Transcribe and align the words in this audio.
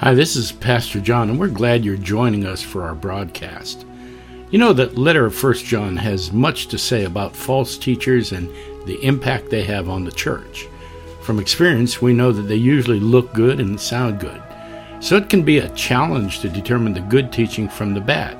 Hi, 0.00 0.12
this 0.12 0.36
is 0.36 0.52
Pastor 0.52 1.00
John, 1.00 1.30
and 1.30 1.40
we're 1.40 1.48
glad 1.48 1.82
you're 1.82 1.96
joining 1.96 2.44
us 2.44 2.60
for 2.60 2.82
our 2.82 2.94
broadcast. 2.94 3.86
You 4.50 4.58
know, 4.58 4.74
that 4.74 4.98
letter 4.98 5.24
of 5.24 5.34
First 5.34 5.64
John 5.64 5.96
has 5.96 6.34
much 6.34 6.66
to 6.66 6.76
say 6.76 7.04
about 7.04 7.34
false 7.34 7.78
teachers 7.78 8.32
and 8.32 8.50
the 8.86 9.02
impact 9.02 9.48
they 9.48 9.64
have 9.64 9.88
on 9.88 10.04
the 10.04 10.12
church. 10.12 10.68
From 11.22 11.40
experience, 11.40 12.02
we 12.02 12.12
know 12.12 12.30
that 12.30 12.42
they 12.42 12.56
usually 12.56 13.00
look 13.00 13.32
good 13.32 13.58
and 13.58 13.80
sound 13.80 14.20
good. 14.20 14.42
So 15.00 15.16
it 15.16 15.30
can 15.30 15.42
be 15.42 15.60
a 15.60 15.70
challenge 15.70 16.40
to 16.40 16.50
determine 16.50 16.92
the 16.92 17.00
good 17.00 17.32
teaching 17.32 17.66
from 17.66 17.94
the 17.94 18.00
bad. 18.02 18.36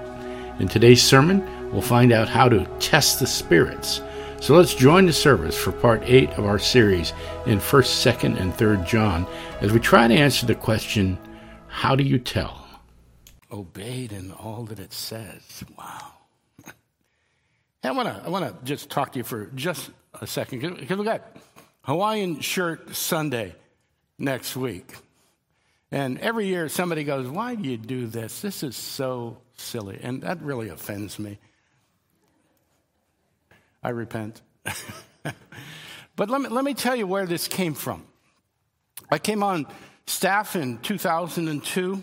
In 0.61 0.69
today's 0.69 1.03
sermon, 1.03 1.73
we'll 1.73 1.81
find 1.81 2.13
out 2.13 2.29
how 2.29 2.51
to 2.51 2.67
test 2.81 3.19
the 3.19 3.27
spirits. 3.27 4.03
So 4.43 4.55
let's 4.55 4.75
join 4.75 5.07
the 5.07 5.13
service 5.15 5.57
for 5.57 5.73
part 5.73 6.03
8 6.05 6.33
of 6.33 6.45
our 6.45 6.59
series 6.59 7.15
in 7.47 7.59
1st, 7.61 8.13
2nd, 8.15 8.41
and 8.43 8.53
3rd 8.53 8.87
John 8.87 9.27
as 9.63 9.73
we 9.73 9.81
try 9.81 10.07
to 10.07 10.15
answer 10.15 10.45
the 10.45 10.55
question 10.55 11.17
how 11.77 11.95
do 11.95 12.03
you 12.03 12.19
tell? 12.19 12.67
Obeyed 13.53 14.11
in 14.11 14.33
all 14.33 14.65
that 14.65 14.79
it 14.79 14.95
says. 14.95 15.63
Wow. 15.77 16.13
I 17.85 17.91
want 17.91 18.09
to 18.09 18.23
I 18.25 18.31
want 18.31 18.47
to 18.47 18.65
just 18.65 18.89
talk 18.89 19.13
to 19.13 19.19
you 19.19 19.25
for 19.25 19.51
just 19.55 19.91
a 20.19 20.27
second 20.27 20.79
because 20.79 20.97
we 20.97 21.05
got 21.05 21.37
Hawaiian 21.83 22.41
Shirt 22.41 22.97
Sunday 22.97 23.55
next 24.19 24.57
week. 24.57 24.95
And 25.93 26.19
every 26.21 26.47
year 26.47 26.71
somebody 26.71 27.05
goes, 27.05 27.29
Why 27.29 27.55
do 27.55 27.69
you 27.69 27.77
do 27.77 28.07
this? 28.07 28.41
This 28.41 28.63
is 28.63 28.75
so 28.75 29.37
silly. 29.59 30.01
And 30.03 30.23
that 30.23 30.41
really 30.41 30.71
offends 30.71 31.19
me. 31.19 31.39
I 33.83 33.91
repent. 33.91 34.41
but 36.17 36.31
let 36.31 36.41
me, 36.41 36.49
let 36.49 36.65
me 36.65 36.73
tell 36.73 36.97
you 36.97 37.07
where 37.07 37.27
this 37.27 37.49
came 37.49 37.75
from. 37.75 38.07
I 39.11 39.19
came 39.19 39.43
on 39.43 39.67
staff 40.07 40.57
in 40.57 40.79
2002. 40.79 42.03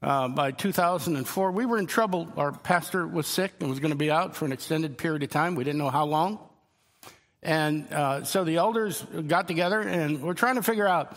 Uh, 0.00 0.28
by 0.28 0.52
2004, 0.52 1.50
we 1.50 1.66
were 1.66 1.78
in 1.78 1.86
trouble. 1.86 2.32
Our 2.36 2.52
pastor 2.52 3.06
was 3.06 3.26
sick 3.26 3.52
and 3.58 3.68
was 3.68 3.80
going 3.80 3.90
to 3.90 3.96
be 3.96 4.10
out 4.10 4.36
for 4.36 4.44
an 4.44 4.52
extended 4.52 4.96
period 4.96 5.24
of 5.24 5.30
time. 5.30 5.56
We 5.56 5.64
didn't 5.64 5.78
know 5.78 5.90
how 5.90 6.04
long. 6.04 6.38
And 7.42 7.92
uh, 7.92 8.24
so 8.24 8.44
the 8.44 8.56
elders 8.56 9.02
got 9.26 9.48
together 9.48 9.80
and 9.80 10.22
we're 10.22 10.34
trying 10.34 10.56
to 10.56 10.62
figure 10.62 10.86
out 10.86 11.16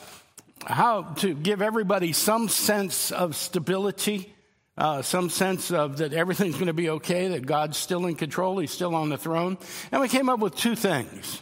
how 0.65 1.03
to 1.17 1.33
give 1.33 1.61
everybody 1.61 2.13
some 2.13 2.47
sense 2.49 3.11
of 3.11 3.35
stability, 3.35 4.33
uh, 4.77 5.01
some 5.01 5.29
sense 5.29 5.71
of 5.71 5.97
that 5.97 6.13
everything's 6.13 6.55
going 6.55 6.67
to 6.67 6.73
be 6.73 6.89
okay, 6.89 7.29
that 7.29 7.45
God's 7.45 7.77
still 7.77 8.05
in 8.05 8.15
control, 8.15 8.59
He's 8.59 8.71
still 8.71 8.95
on 8.95 9.09
the 9.09 9.17
throne. 9.17 9.57
And 9.91 10.01
we 10.01 10.07
came 10.07 10.29
up 10.29 10.39
with 10.39 10.55
two 10.55 10.75
things. 10.75 11.41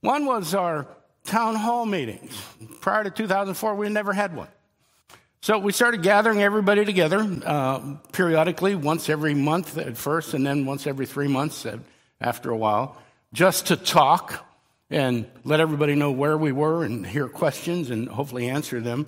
One 0.00 0.24
was 0.24 0.54
our 0.54 0.86
town 1.24 1.54
hall 1.56 1.86
meetings. 1.86 2.40
Prior 2.80 3.04
to 3.04 3.10
2004, 3.10 3.74
we 3.74 3.88
never 3.88 4.12
had 4.12 4.34
one. 4.34 4.48
So 5.42 5.58
we 5.58 5.72
started 5.72 6.02
gathering 6.02 6.42
everybody 6.42 6.84
together 6.84 7.26
uh, 7.46 7.96
periodically, 8.12 8.74
once 8.74 9.08
every 9.08 9.32
month 9.32 9.78
at 9.78 9.96
first, 9.96 10.34
and 10.34 10.46
then 10.46 10.66
once 10.66 10.86
every 10.86 11.06
three 11.06 11.28
months 11.28 11.66
after 12.20 12.50
a 12.50 12.56
while, 12.56 12.98
just 13.32 13.68
to 13.68 13.76
talk 13.76 14.46
and 14.90 15.26
let 15.44 15.60
everybody 15.60 15.94
know 15.94 16.10
where 16.10 16.36
we 16.36 16.52
were 16.52 16.84
and 16.84 17.06
hear 17.06 17.28
questions 17.28 17.90
and 17.90 18.08
hopefully 18.08 18.48
answer 18.50 18.80
them. 18.80 19.06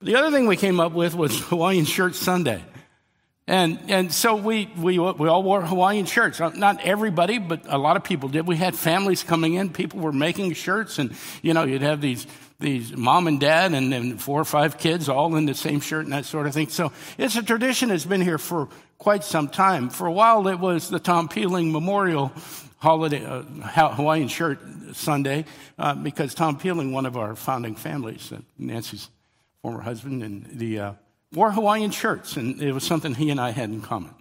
The 0.00 0.16
other 0.16 0.30
thing 0.30 0.46
we 0.46 0.56
came 0.56 0.80
up 0.80 0.92
with 0.92 1.14
was 1.14 1.38
Hawaiian 1.48 1.84
Shirt 1.84 2.14
Sunday. 2.14 2.64
And, 3.50 3.80
and 3.88 4.12
so 4.12 4.36
we, 4.36 4.70
we, 4.78 5.00
we 5.00 5.28
all 5.28 5.42
wore 5.42 5.60
Hawaiian 5.60 6.06
shirts. 6.06 6.38
Not 6.38 6.80
everybody, 6.82 7.38
but 7.38 7.62
a 7.66 7.78
lot 7.78 7.96
of 7.96 8.04
people 8.04 8.28
did. 8.28 8.46
We 8.46 8.54
had 8.54 8.76
families 8.76 9.24
coming 9.24 9.54
in. 9.54 9.70
People 9.70 9.98
were 9.98 10.12
making 10.12 10.52
shirts. 10.52 11.00
And, 11.00 11.12
you 11.42 11.52
know, 11.52 11.64
you'd 11.64 11.82
have 11.82 12.00
these, 12.00 12.28
these 12.60 12.96
mom 12.96 13.26
and 13.26 13.40
dad 13.40 13.74
and 13.74 13.92
then 13.92 14.18
four 14.18 14.40
or 14.40 14.44
five 14.44 14.78
kids 14.78 15.08
all 15.08 15.34
in 15.34 15.46
the 15.46 15.54
same 15.54 15.80
shirt 15.80 16.04
and 16.04 16.12
that 16.12 16.26
sort 16.26 16.46
of 16.46 16.54
thing. 16.54 16.68
So 16.68 16.92
it's 17.18 17.34
a 17.34 17.42
tradition 17.42 17.88
that's 17.88 18.04
been 18.04 18.20
here 18.20 18.38
for 18.38 18.68
quite 18.98 19.24
some 19.24 19.48
time. 19.48 19.90
For 19.90 20.06
a 20.06 20.12
while, 20.12 20.46
it 20.46 20.60
was 20.60 20.88
the 20.88 21.00
Tom 21.00 21.28
Peeling 21.28 21.72
Memorial 21.72 22.30
Holiday, 22.78 23.24
uh, 23.24 23.42
Hawaiian 23.42 24.28
Shirt 24.28 24.60
Sunday, 24.92 25.44
uh, 25.76 25.96
because 25.96 26.34
Tom 26.34 26.56
Peeling, 26.56 26.92
one 26.92 27.04
of 27.04 27.16
our 27.16 27.34
founding 27.34 27.74
families, 27.74 28.30
uh, 28.30 28.38
Nancy's 28.58 29.08
former 29.60 29.80
husband, 29.80 30.22
and 30.22 30.46
the, 30.52 30.78
uh, 30.78 30.92
wore 31.32 31.52
Hawaiian 31.52 31.90
shirts, 31.90 32.36
and 32.36 32.60
it 32.60 32.72
was 32.72 32.84
something 32.84 33.14
he 33.14 33.30
and 33.30 33.40
I 33.40 33.50
had 33.50 33.70
in 33.70 33.80
common. 33.80 34.14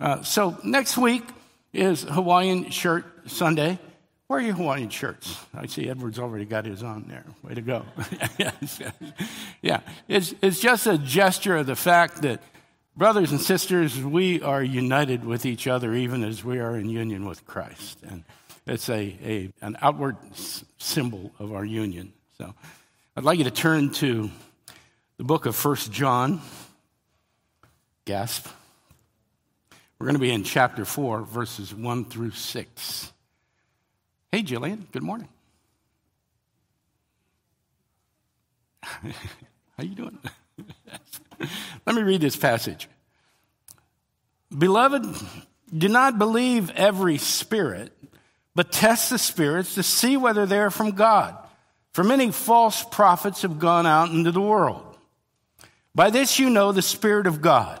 Uh, 0.00 0.22
so 0.22 0.58
next 0.64 0.96
week 0.96 1.24
is 1.72 2.02
Hawaiian 2.02 2.70
Shirt 2.70 3.04
Sunday. 3.30 3.78
Where 4.26 4.38
are 4.38 4.42
your 4.42 4.54
Hawaiian 4.54 4.88
shirts? 4.88 5.38
I 5.54 5.66
see 5.66 5.88
Edward's 5.88 6.18
already 6.18 6.44
got 6.44 6.64
his 6.64 6.82
on 6.82 7.04
there. 7.08 7.24
Way 7.42 7.54
to 7.54 7.60
go. 7.60 7.84
yeah, 9.62 9.80
it's, 10.08 10.34
it's 10.40 10.60
just 10.60 10.86
a 10.86 10.96
gesture 10.96 11.56
of 11.56 11.66
the 11.66 11.76
fact 11.76 12.22
that, 12.22 12.42
brothers 12.96 13.30
and 13.30 13.40
sisters, 13.40 13.98
we 14.00 14.40
are 14.40 14.62
united 14.62 15.24
with 15.24 15.44
each 15.44 15.66
other 15.66 15.92
even 15.94 16.24
as 16.24 16.42
we 16.42 16.60
are 16.60 16.76
in 16.76 16.88
union 16.88 17.26
with 17.26 17.46
Christ. 17.46 17.98
And 18.08 18.24
it's 18.66 18.88
a, 18.88 19.16
a, 19.22 19.52
an 19.60 19.76
outward 19.82 20.16
symbol 20.78 21.32
of 21.38 21.52
our 21.52 21.64
union. 21.64 22.12
So 22.38 22.54
I'd 23.16 23.24
like 23.24 23.38
you 23.38 23.44
to 23.44 23.50
turn 23.50 23.90
to 23.94 24.30
the 25.22 25.26
book 25.26 25.46
of 25.46 25.54
First 25.54 25.92
John. 25.92 26.40
Gasp. 28.06 28.48
We're 29.96 30.06
going 30.06 30.16
to 30.16 30.20
be 30.20 30.32
in 30.32 30.42
chapter 30.42 30.84
4, 30.84 31.22
verses 31.22 31.72
1 31.72 32.06
through 32.06 32.32
6. 32.32 33.12
Hey, 34.32 34.42
Jillian, 34.42 34.90
good 34.90 35.04
morning. 35.04 35.28
How 38.82 39.04
you 39.78 39.94
doing? 39.94 40.18
Let 41.86 41.94
me 41.94 42.02
read 42.02 42.20
this 42.20 42.34
passage. 42.34 42.88
Beloved, 44.50 45.06
do 45.72 45.86
not 45.88 46.18
believe 46.18 46.68
every 46.70 47.18
spirit, 47.18 47.96
but 48.56 48.72
test 48.72 49.10
the 49.10 49.18
spirits 49.18 49.76
to 49.76 49.84
see 49.84 50.16
whether 50.16 50.46
they 50.46 50.58
are 50.58 50.70
from 50.70 50.90
God. 50.90 51.36
For 51.92 52.02
many 52.02 52.32
false 52.32 52.82
prophets 52.82 53.42
have 53.42 53.60
gone 53.60 53.86
out 53.86 54.10
into 54.10 54.32
the 54.32 54.40
world. 54.40 54.91
By 55.94 56.10
this 56.10 56.38
you 56.38 56.50
know 56.50 56.72
the 56.72 56.82
Spirit 56.82 57.26
of 57.26 57.42
God. 57.42 57.80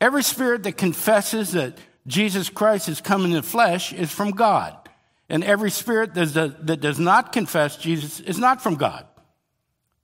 Every 0.00 0.22
spirit 0.22 0.62
that 0.62 0.76
confesses 0.76 1.52
that 1.52 1.76
Jesus 2.06 2.48
Christ 2.48 2.86
has 2.86 3.00
come 3.00 3.24
in 3.24 3.32
the 3.32 3.42
flesh 3.42 3.92
is 3.92 4.10
from 4.10 4.30
God. 4.30 4.76
And 5.28 5.44
every 5.44 5.70
spirit 5.70 6.14
that 6.14 6.78
does 6.80 6.98
not 6.98 7.32
confess 7.32 7.76
Jesus 7.76 8.20
is 8.20 8.38
not 8.38 8.62
from 8.62 8.76
God. 8.76 9.06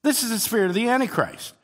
This 0.02 0.22
is 0.22 0.28
the 0.28 0.38
spirit 0.38 0.66
of 0.66 0.74
the 0.74 0.88
Antichrist, 0.90 1.54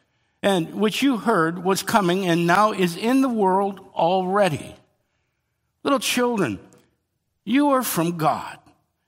and 0.42 0.76
which 0.76 1.02
you 1.02 1.18
heard 1.18 1.62
was 1.62 1.82
coming 1.82 2.26
and 2.26 2.46
now 2.46 2.72
is 2.72 2.96
in 2.96 3.20
the 3.20 3.28
world 3.28 3.80
already. 3.94 4.74
Little 5.82 5.98
children, 5.98 6.58
you 7.44 7.70
are 7.70 7.82
from 7.82 8.16
God 8.16 8.58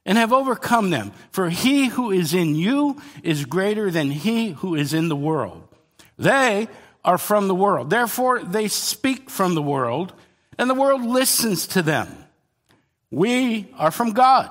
and 0.05 0.19
have 0.19 0.35
overcome 0.35 0.91
them, 0.91 1.13
for 1.31 1.49
he 1.49 1.87
who 1.87 2.11
is 2.11 2.35
in 2.35 2.57
you 2.57 3.01
is 3.23 3.47
greater 3.47 3.91
than 3.91 4.11
he 4.11 4.51
who 4.51 4.75
is 4.75 4.93
in 4.93 5.09
the 5.09 5.17
world. 5.17 5.67
They 6.23 6.69
are 7.05 7.19
from 7.19 7.49
the 7.49 7.55
world. 7.55 7.91
Therefore, 7.91 8.39
they 8.45 8.69
speak 8.69 9.29
from 9.29 9.57
the 9.57 9.63
world, 9.63 10.13
and 10.57 10.71
the 10.71 10.75
world 10.75 11.03
listens 11.03 11.67
to 11.69 11.83
them. 11.83 12.09
We 13.11 13.69
are 13.77 13.91
from 13.91 14.13
God. 14.13 14.51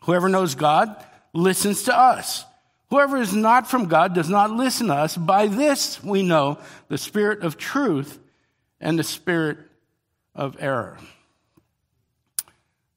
Whoever 0.00 0.28
knows 0.28 0.56
God 0.56 0.96
listens 1.32 1.84
to 1.84 1.96
us. 1.96 2.44
Whoever 2.90 3.16
is 3.16 3.32
not 3.32 3.68
from 3.68 3.86
God 3.86 4.14
does 4.14 4.28
not 4.28 4.50
listen 4.50 4.88
to 4.88 4.94
us. 4.94 5.16
By 5.16 5.46
this 5.46 6.02
we 6.02 6.22
know 6.22 6.58
the 6.88 6.98
spirit 6.98 7.42
of 7.42 7.56
truth 7.56 8.18
and 8.80 8.98
the 8.98 9.04
spirit 9.04 9.58
of 10.34 10.56
error. 10.58 10.98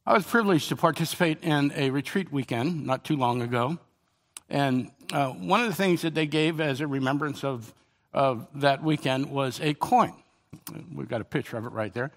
I 0.05 0.13
was 0.13 0.25
privileged 0.25 0.69
to 0.69 0.75
participate 0.75 1.43
in 1.43 1.71
a 1.75 1.91
retreat 1.91 2.31
weekend 2.31 2.85
not 2.85 3.03
too 3.03 3.15
long 3.15 3.43
ago. 3.43 3.77
And 4.49 4.91
uh, 5.13 5.29
one 5.29 5.61
of 5.61 5.67
the 5.67 5.75
things 5.75 6.01
that 6.01 6.13
they 6.13 6.25
gave 6.25 6.59
as 6.59 6.81
a 6.81 6.87
remembrance 6.87 7.43
of, 7.43 7.73
of 8.13 8.47
that 8.55 8.83
weekend 8.83 9.29
was 9.29 9.59
a 9.61 9.73
coin. 9.73 10.13
We've 10.93 11.07
got 11.07 11.21
a 11.21 11.25
picture 11.25 11.57
of 11.57 11.65
it 11.65 11.71
right 11.71 11.93
there. 11.93 12.11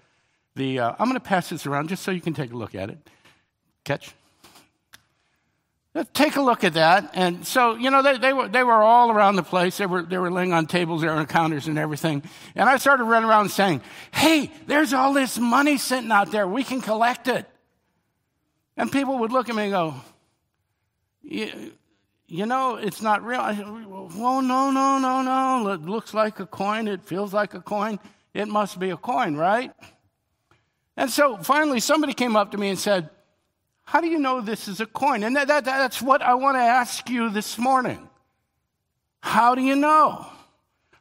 The, 0.55 0.79
uh, 0.79 0.91
I'm 0.91 1.07
going 1.07 1.13
to 1.13 1.19
pass 1.19 1.49
this 1.49 1.65
around 1.65 1.89
just 1.89 2.03
so 2.03 2.11
you 2.11 2.21
can 2.21 2.33
take 2.33 2.51
a 2.51 2.55
look 2.55 2.75
at 2.75 2.89
it. 2.89 2.97
Catch? 3.83 4.13
Take 6.13 6.37
a 6.37 6.41
look 6.41 6.63
at 6.63 6.73
that. 6.73 7.11
And 7.13 7.45
so, 7.45 7.75
you 7.75 7.91
know, 7.91 8.01
they, 8.01 8.17
they, 8.17 8.33
were, 8.33 8.47
they 8.47 8.63
were 8.63 8.81
all 8.81 9.11
around 9.11 9.35
the 9.35 9.43
place. 9.43 9.77
They 9.77 9.85
were, 9.85 10.01
they 10.01 10.17
were 10.17 10.31
laying 10.31 10.51
on 10.51 10.65
tables 10.65 11.01
there 11.01 11.11
on 11.11 11.27
counters 11.27 11.67
and 11.67 11.77
everything. 11.77 12.23
And 12.55 12.67
I 12.67 12.77
started 12.77 13.03
running 13.03 13.29
around 13.29 13.49
saying, 13.49 13.81
hey, 14.11 14.51
there's 14.65 14.93
all 14.93 15.13
this 15.13 15.37
money 15.37 15.77
sitting 15.77 16.11
out 16.11 16.31
there. 16.31 16.47
We 16.47 16.63
can 16.63 16.81
collect 16.81 17.27
it. 17.27 17.47
And 18.75 18.91
people 18.91 19.19
would 19.19 19.31
look 19.31 19.49
at 19.49 19.55
me 19.55 19.63
and 19.65 19.71
go, 19.71 19.95
you 22.33 22.47
know, 22.47 22.77
it's 22.77 22.99
not 22.99 23.23
real. 23.23 23.41
I 23.41 23.53
well, 23.61 24.41
no, 24.41 24.71
no, 24.71 24.97
no, 24.97 25.21
no. 25.21 25.71
It 25.71 25.81
looks 25.81 26.15
like 26.15 26.39
a 26.39 26.47
coin. 26.47 26.87
It 26.87 27.03
feels 27.03 27.31
like 27.31 27.53
a 27.53 27.61
coin. 27.61 27.99
It 28.33 28.47
must 28.47 28.79
be 28.79 28.89
a 28.89 28.97
coin, 28.97 29.35
right? 29.35 29.71
And 30.97 31.11
so 31.11 31.37
finally, 31.37 31.79
somebody 31.79 32.15
came 32.15 32.35
up 32.35 32.49
to 32.53 32.57
me 32.57 32.69
and 32.69 32.79
said, 32.79 33.11
How 33.83 34.01
do 34.01 34.07
you 34.07 34.17
know 34.17 34.41
this 34.41 34.67
is 34.67 34.81
a 34.81 34.87
coin? 34.87 35.21
And 35.21 35.35
that, 35.35 35.47
that, 35.47 35.63
that's 35.63 36.01
what 36.01 36.23
I 36.23 36.33
want 36.33 36.57
to 36.57 36.61
ask 36.61 37.07
you 37.07 37.29
this 37.29 37.59
morning. 37.59 38.09
How 39.19 39.53
do 39.53 39.61
you 39.61 39.75
know? 39.75 40.25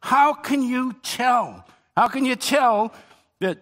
How 0.03 0.35
can 0.35 0.63
you 0.63 0.93
tell? 1.03 1.67
How 1.97 2.09
can 2.09 2.27
you 2.27 2.37
tell 2.37 2.93
that 3.41 3.57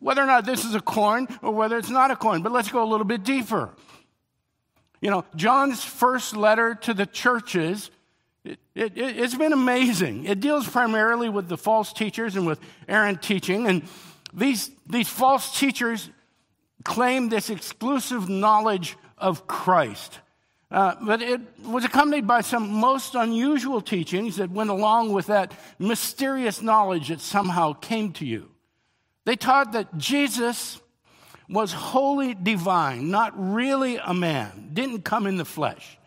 whether 0.00 0.20
or 0.20 0.26
not 0.26 0.44
this 0.44 0.64
is 0.64 0.74
a 0.74 0.80
coin 0.80 1.28
or 1.42 1.52
whether 1.52 1.78
it's 1.78 1.90
not 1.90 2.10
a 2.10 2.16
coin? 2.16 2.42
But 2.42 2.50
let's 2.50 2.72
go 2.72 2.82
a 2.82 2.90
little 2.90 3.06
bit 3.06 3.22
deeper. 3.22 3.70
You 5.00 5.10
know, 5.10 5.24
John's 5.36 5.84
first 5.84 6.36
letter 6.36 6.74
to 6.74 6.94
the 6.94 7.06
churches, 7.06 7.90
it, 8.44 8.58
it, 8.74 8.92
it's 8.96 9.34
been 9.34 9.52
amazing. 9.52 10.24
It 10.24 10.40
deals 10.40 10.68
primarily 10.68 11.28
with 11.28 11.48
the 11.48 11.56
false 11.56 11.92
teachers 11.92 12.36
and 12.36 12.46
with 12.46 12.60
errant 12.88 13.22
teaching. 13.22 13.66
And 13.66 13.82
these, 14.32 14.70
these 14.86 15.08
false 15.08 15.58
teachers 15.58 16.10
claim 16.84 17.28
this 17.28 17.50
exclusive 17.50 18.28
knowledge 18.28 18.96
of 19.16 19.46
Christ. 19.46 20.18
Uh, 20.70 20.94
but 21.00 21.22
it 21.22 21.40
was 21.64 21.84
accompanied 21.84 22.26
by 22.26 22.42
some 22.42 22.70
most 22.70 23.14
unusual 23.14 23.80
teachings 23.80 24.36
that 24.36 24.50
went 24.50 24.68
along 24.68 25.12
with 25.12 25.26
that 25.26 25.52
mysterious 25.78 26.60
knowledge 26.60 27.08
that 27.08 27.20
somehow 27.20 27.72
came 27.72 28.12
to 28.12 28.26
you. 28.26 28.50
They 29.24 29.36
taught 29.36 29.72
that 29.72 29.96
Jesus 29.96 30.80
was 31.48 31.72
wholly 31.72 32.34
divine, 32.34 33.10
not 33.10 33.32
really 33.36 33.96
a 33.96 34.12
man, 34.12 34.70
didn't 34.72 35.02
come 35.02 35.26
in 35.26 35.36
the 35.36 35.44
flesh. 35.44 35.98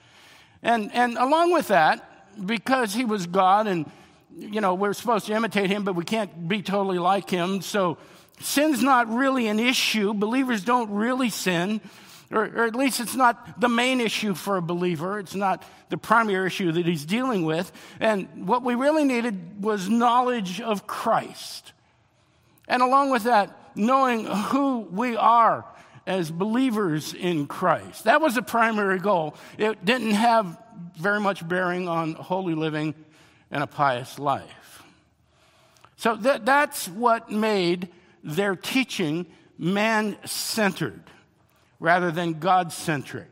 And, 0.62 0.92
and 0.94 1.18
along 1.18 1.52
with 1.52 1.70
that, 1.70 2.08
because 2.46 2.94
he 2.94 3.06
was 3.06 3.26
God 3.26 3.68
and, 3.68 3.90
you 4.38 4.62
know, 4.62 4.76
we're 4.76 4.94
supposed 4.94 5.26
to 5.26 5.34
imitate 5.34 5.70
him, 5.70 5.84
but 5.84 5.96
we 5.96 6.04
can't 6.04 6.48
be 6.48 6.62
totally 6.62 7.00
like 7.00 7.30
him. 7.30 7.62
So 7.62 7.98
sin's 8.40 8.84
not 8.84 9.12
really 9.12 9.48
an 9.48 9.60
issue. 9.60 10.14
Believers 10.14 10.64
don't 10.64 10.92
really 10.92 11.30
sin, 11.30 11.82
or, 12.30 12.44
or 12.44 12.66
at 12.66 12.76
least 12.76 13.00
it's 13.00 13.16
not 13.16 13.60
the 13.60 13.68
main 13.68 14.00
issue 14.00 14.36
for 14.36 14.58
a 14.58 14.62
believer. 14.62 15.20
It's 15.20 15.36
not 15.36 15.64
the 15.90 15.98
primary 15.98 16.48
issue 16.48 16.72
that 16.72 16.86
he's 16.86 17.04
dealing 17.04 17.44
with. 17.44 17.72
And 18.00 18.48
what 18.48 18.64
we 18.64 18.76
really 18.76 19.04
needed 19.04 19.64
was 19.64 19.90
knowledge 19.90 20.62
of 20.62 20.86
Christ. 20.86 21.74
And 22.68 22.82
along 22.82 23.10
with 23.10 23.24
that, 23.24 23.58
knowing 23.76 24.26
who 24.26 24.80
we 24.80 25.16
are 25.16 25.66
as 26.08 26.32
believers 26.32 27.14
in 27.14 27.48
Christ. 27.48 28.06
That 28.06 28.22
was 28.22 28.36
the 28.36 28.42
primary 28.42 29.00
goal. 29.00 29.36
It 29.58 29.84
didn't 29.86 30.12
have 30.12 30.58
very 30.98 31.20
much 31.20 31.48
bearing 31.48 31.88
on 31.88 32.14
holy 32.14 32.56
living 32.56 32.96
and 33.50 33.64
a 33.64 33.68
pious 33.68 34.18
life. 34.18 34.84
So 35.98 36.16
that, 36.16 36.46
that's 36.46 36.88
what 36.88 37.32
made 37.32 37.90
their 38.24 38.56
teaching 38.56 39.28
man 39.58 40.18
centered 40.26 41.04
rather 41.80 42.12
than 42.12 42.40
God 42.40 42.72
centric. 42.72 43.28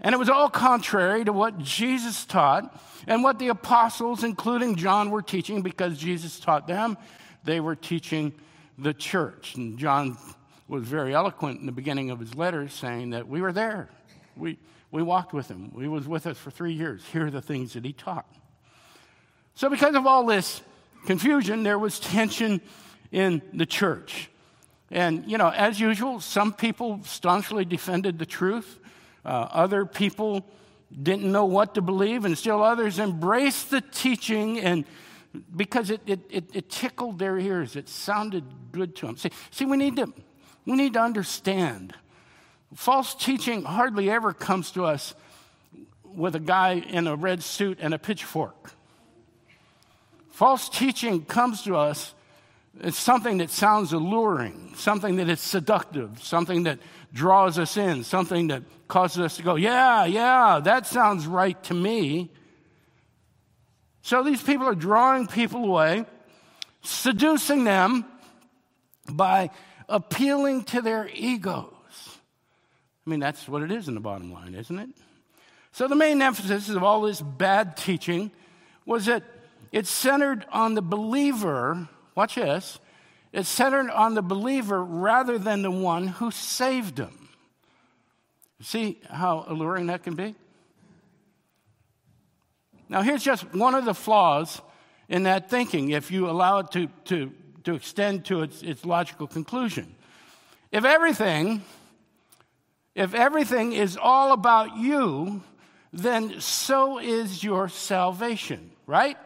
And 0.00 0.14
it 0.14 0.18
was 0.18 0.28
all 0.28 0.48
contrary 0.48 1.24
to 1.24 1.32
what 1.32 1.58
Jesus 1.58 2.24
taught 2.24 2.76
and 3.06 3.22
what 3.22 3.38
the 3.38 3.48
apostles, 3.48 4.24
including 4.24 4.76
John, 4.76 5.10
were 5.10 5.22
teaching 5.22 5.62
because 5.62 5.98
Jesus 5.98 6.40
taught 6.40 6.66
them. 6.66 6.98
They 7.44 7.60
were 7.60 7.76
teaching 7.76 8.32
the 8.82 8.94
church. 8.94 9.54
And 9.54 9.78
John 9.78 10.16
was 10.68 10.84
very 10.84 11.14
eloquent 11.14 11.60
in 11.60 11.66
the 11.66 11.72
beginning 11.72 12.10
of 12.10 12.20
his 12.20 12.34
letter, 12.34 12.68
saying 12.68 13.10
that 13.10 13.28
we 13.28 13.40
were 13.40 13.52
there. 13.52 13.88
We, 14.36 14.58
we 14.90 15.02
walked 15.02 15.32
with 15.32 15.48
him. 15.48 15.72
He 15.78 15.88
was 15.88 16.08
with 16.08 16.26
us 16.26 16.38
for 16.38 16.50
three 16.50 16.72
years. 16.72 17.02
Here 17.12 17.26
are 17.26 17.30
the 17.30 17.42
things 17.42 17.74
that 17.74 17.84
he 17.84 17.92
taught. 17.92 18.26
So, 19.54 19.68
because 19.68 19.94
of 19.94 20.06
all 20.06 20.24
this 20.24 20.62
confusion, 21.06 21.62
there 21.62 21.78
was 21.78 22.00
tension 22.00 22.60
in 23.10 23.42
the 23.52 23.66
church. 23.66 24.30
And, 24.90 25.30
you 25.30 25.38
know, 25.38 25.48
as 25.48 25.78
usual, 25.78 26.20
some 26.20 26.52
people 26.52 27.00
staunchly 27.04 27.64
defended 27.64 28.18
the 28.18 28.26
truth, 28.26 28.78
uh, 29.24 29.28
other 29.50 29.86
people 29.86 30.44
didn't 31.02 31.30
know 31.30 31.44
what 31.44 31.74
to 31.74 31.80
believe, 31.80 32.24
and 32.24 32.36
still 32.36 32.62
others 32.62 32.98
embraced 32.98 33.70
the 33.70 33.80
teaching 33.80 34.60
and 34.60 34.84
because 35.54 35.90
it, 35.90 36.00
it, 36.06 36.20
it, 36.30 36.44
it, 36.54 36.70
tickled 36.70 37.18
their 37.18 37.38
ears. 37.38 37.76
It 37.76 37.88
sounded 37.88 38.44
good 38.70 38.94
to 38.96 39.06
them. 39.06 39.16
See, 39.16 39.30
see 39.50 39.64
we, 39.64 39.76
need 39.76 39.96
to, 39.96 40.12
we 40.66 40.74
need 40.74 40.94
to 40.94 41.00
understand. 41.00 41.94
False 42.74 43.14
teaching 43.14 43.62
hardly 43.62 44.10
ever 44.10 44.32
comes 44.32 44.70
to 44.72 44.84
us 44.84 45.14
with 46.04 46.34
a 46.34 46.40
guy 46.40 46.74
in 46.74 47.06
a 47.06 47.16
red 47.16 47.42
suit 47.42 47.78
and 47.80 47.94
a 47.94 47.98
pitchfork. 47.98 48.72
False 50.30 50.68
teaching 50.68 51.24
comes 51.24 51.62
to 51.62 51.76
us 51.76 52.14
it's 52.80 52.98
something 52.98 53.38
that 53.38 53.50
sounds 53.50 53.92
alluring, 53.92 54.72
something 54.76 55.16
that 55.16 55.28
is 55.28 55.40
seductive, 55.40 56.22
something 56.22 56.62
that 56.62 56.78
draws 57.12 57.58
us 57.58 57.76
in, 57.76 58.02
something 58.02 58.48
that 58.48 58.62
causes 58.88 59.18
us 59.18 59.36
to 59.36 59.42
go, 59.42 59.56
yeah, 59.56 60.06
yeah, 60.06 60.60
that 60.62 60.86
sounds 60.86 61.26
right 61.26 61.62
to 61.64 61.74
me. 61.74 62.30
So 64.02 64.22
these 64.22 64.42
people 64.42 64.66
are 64.66 64.74
drawing 64.74 65.28
people 65.28 65.64
away, 65.64 66.04
seducing 66.82 67.64
them 67.64 68.04
by 69.10 69.50
appealing 69.88 70.64
to 70.64 70.82
their 70.82 71.08
egos. 71.14 71.66
I 73.06 73.10
mean, 73.10 73.20
that's 73.20 73.48
what 73.48 73.62
it 73.62 73.70
is 73.70 73.88
in 73.88 73.94
the 73.94 74.00
bottom 74.00 74.32
line, 74.32 74.54
isn't 74.54 74.78
it? 74.78 74.90
So 75.72 75.88
the 75.88 75.96
main 75.96 76.20
emphasis 76.20 76.68
of 76.68 76.82
all 76.82 77.02
this 77.02 77.20
bad 77.20 77.76
teaching 77.76 78.30
was 78.84 79.06
that 79.06 79.22
it 79.70 79.86
centered 79.86 80.44
on 80.52 80.74
the 80.74 80.82
believer, 80.82 81.88
watch 82.14 82.34
this, 82.34 82.78
it 83.32 83.46
centered 83.46 83.88
on 83.90 84.14
the 84.14 84.22
believer 84.22 84.84
rather 84.84 85.38
than 85.38 85.62
the 85.62 85.70
one 85.70 86.08
who 86.08 86.30
saved 86.30 86.98
him. 86.98 87.28
See 88.60 89.00
how 89.08 89.44
alluring 89.48 89.86
that 89.86 90.02
can 90.02 90.14
be? 90.14 90.34
Now, 92.88 93.02
here's 93.02 93.22
just 93.22 93.54
one 93.54 93.74
of 93.74 93.84
the 93.84 93.94
flaws 93.94 94.60
in 95.08 95.24
that 95.24 95.50
thinking 95.50 95.90
if 95.90 96.10
you 96.10 96.28
allow 96.28 96.58
it 96.58 96.70
to, 96.72 96.88
to, 97.06 97.32
to 97.64 97.74
extend 97.74 98.24
to 98.26 98.42
its, 98.42 98.62
its 98.62 98.84
logical 98.84 99.26
conclusion. 99.26 99.94
If 100.70 100.84
everything, 100.84 101.62
if 102.94 103.14
everything 103.14 103.72
is 103.72 103.98
all 104.00 104.32
about 104.32 104.76
you, 104.76 105.42
then 105.92 106.40
so 106.40 106.98
is 106.98 107.44
your 107.44 107.68
salvation, 107.68 108.70
right? 108.86 109.18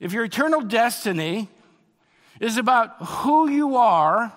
If 0.00 0.12
your 0.12 0.24
eternal 0.24 0.62
destiny 0.62 1.48
is 2.40 2.56
about 2.56 2.96
who 3.00 3.48
you 3.48 3.76
are, 3.76 4.32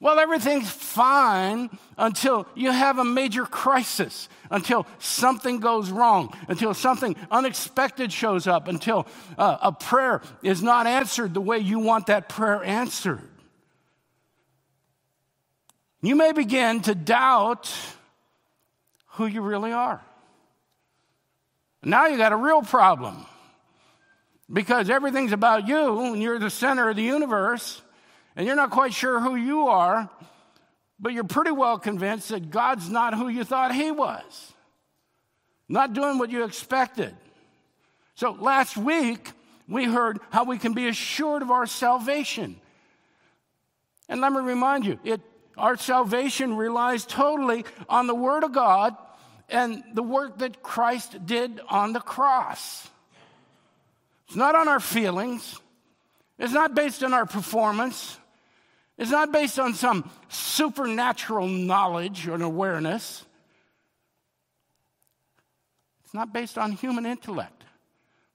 well, 0.00 0.18
everything's 0.18 0.70
fine 0.70 1.70
until 1.96 2.46
you 2.54 2.70
have 2.70 2.98
a 2.98 3.04
major 3.04 3.44
crisis, 3.44 4.28
until 4.54 4.86
something 5.00 5.58
goes 5.58 5.90
wrong, 5.90 6.32
until 6.48 6.72
something 6.72 7.16
unexpected 7.30 8.12
shows 8.12 8.46
up, 8.46 8.68
until 8.68 9.06
uh, 9.36 9.58
a 9.60 9.72
prayer 9.72 10.22
is 10.42 10.62
not 10.62 10.86
answered 10.86 11.34
the 11.34 11.40
way 11.40 11.58
you 11.58 11.80
want 11.80 12.06
that 12.06 12.28
prayer 12.28 12.62
answered. 12.62 13.28
You 16.02 16.14
may 16.14 16.32
begin 16.32 16.82
to 16.82 16.94
doubt 16.94 17.74
who 19.14 19.26
you 19.26 19.42
really 19.42 19.72
are. 19.72 20.00
Now 21.82 22.06
you 22.06 22.16
got 22.16 22.32
a 22.32 22.36
real 22.36 22.62
problem 22.62 23.26
because 24.52 24.88
everything's 24.88 25.32
about 25.32 25.66
you 25.66 26.12
and 26.12 26.22
you're 26.22 26.38
the 26.38 26.50
center 26.50 26.88
of 26.90 26.96
the 26.96 27.02
universe 27.02 27.82
and 28.36 28.46
you're 28.46 28.56
not 28.56 28.70
quite 28.70 28.94
sure 28.94 29.20
who 29.20 29.34
you 29.34 29.66
are, 29.66 30.08
but 31.00 31.12
you're 31.12 31.24
pretty 31.24 31.50
well 31.50 31.78
convinced 31.78 32.30
that 32.30 32.50
God's 32.50 32.88
not 32.88 33.14
who 33.14 33.28
you 33.28 33.44
thought 33.44 33.74
He 33.74 33.90
was, 33.90 34.53
not 35.68 35.92
doing 35.92 36.18
what 36.18 36.30
you 36.30 36.44
expected. 36.44 37.14
So 38.14 38.32
last 38.32 38.76
week, 38.76 39.32
we 39.68 39.84
heard 39.84 40.20
how 40.30 40.44
we 40.44 40.58
can 40.58 40.74
be 40.74 40.88
assured 40.88 41.42
of 41.42 41.50
our 41.50 41.66
salvation. 41.66 42.60
And 44.08 44.20
let 44.20 44.32
me 44.32 44.40
remind 44.40 44.84
you, 44.84 44.98
it, 45.04 45.20
our 45.56 45.76
salvation 45.76 46.56
relies 46.56 47.06
totally 47.06 47.64
on 47.88 48.06
the 48.06 48.14
Word 48.14 48.44
of 48.44 48.52
God 48.52 48.96
and 49.48 49.82
the 49.94 50.02
work 50.02 50.38
that 50.38 50.62
Christ 50.62 51.26
did 51.26 51.60
on 51.68 51.92
the 51.92 52.00
cross. 52.00 52.88
It's 54.26 54.36
not 54.36 54.54
on 54.54 54.68
our 54.68 54.80
feelings, 54.80 55.58
it's 56.38 56.52
not 56.52 56.74
based 56.74 57.02
on 57.02 57.14
our 57.14 57.26
performance, 57.26 58.18
it's 58.98 59.10
not 59.10 59.32
based 59.32 59.58
on 59.58 59.74
some 59.74 60.10
supernatural 60.28 61.48
knowledge 61.48 62.28
or 62.28 62.40
awareness. 62.40 63.24
It's 66.14 66.16
not 66.20 66.32
based 66.32 66.58
on 66.58 66.70
human 66.70 67.06
intellect. 67.06 67.64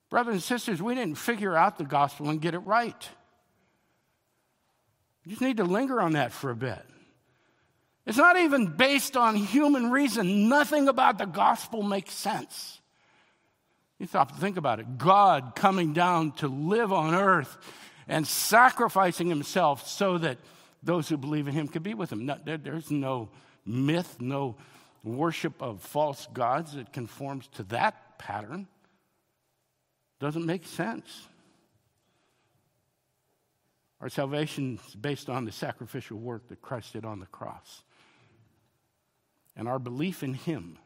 Brothers 0.10 0.34
and 0.34 0.44
sisters, 0.44 0.82
we 0.82 0.96
didn't 0.96 1.16
figure 1.16 1.56
out 1.56 1.78
the 1.78 1.86
gospel 1.86 2.30
and 2.30 2.42
get 2.42 2.54
it 2.54 2.60
right. 2.60 3.10
You 5.24 5.30
just 5.30 5.42
need 5.42 5.56
to 5.58 5.64
linger 5.64 6.02
on 6.02 6.12
that 6.12 6.34
for 6.34 6.52
a 6.52 6.58
bit. 6.58 6.82
It's 8.06 8.18
not 8.18 8.38
even 8.38 8.76
based 8.76 9.16
on 9.16 9.38
human 9.38 9.92
reason. 9.92 10.50
Nothing 10.50 10.90
about 10.90 11.20
the 11.20 11.26
gospel 11.26 11.82
makes 11.82 12.12
sense. 12.12 12.82
You 13.98 14.08
stop 14.08 14.34
to 14.34 14.42
think 14.42 14.58
about 14.58 14.82
it. 14.82 14.98
God 14.98 15.54
coming 15.56 15.94
down 15.94 16.34
to 16.34 16.50
live 16.50 16.92
on 16.92 17.16
earth 17.16 17.58
and 18.10 18.28
sacrificing 18.28 19.30
himself 19.30 19.88
so 19.88 20.18
that 20.18 20.38
those 20.84 21.08
who 21.08 21.16
believe 21.16 21.48
in 21.48 21.54
him 21.54 21.70
could 21.70 21.84
be 21.84 21.94
with 21.94 22.12
him. 22.12 22.26
No, 22.26 22.38
there, 22.44 22.58
there's 22.58 22.92
no 22.92 23.30
myth, 23.66 24.18
no 24.20 24.58
worship 25.04 25.62
of 25.62 25.82
false 25.82 26.28
gods 26.34 26.74
that 26.74 26.92
conforms 26.94 27.48
to 27.56 27.64
that 27.64 28.18
pattern. 28.20 28.68
Doesn't 30.20 30.46
make 30.46 30.66
sense. 30.66 31.28
Our 34.02 34.10
salvation 34.10 34.80
is 34.88 34.96
based 34.96 35.30
on 35.30 35.46
the 35.46 35.52
sacrificial 35.52 36.18
work 36.18 36.48
that 36.50 36.62
Christ 36.62 36.94
did 36.94 37.06
on 37.06 37.20
the 37.20 37.26
cross. 37.26 37.84
And 39.56 39.68
our 39.68 39.80
belief 39.80 40.24
in 40.24 40.34
Him, 40.34 40.78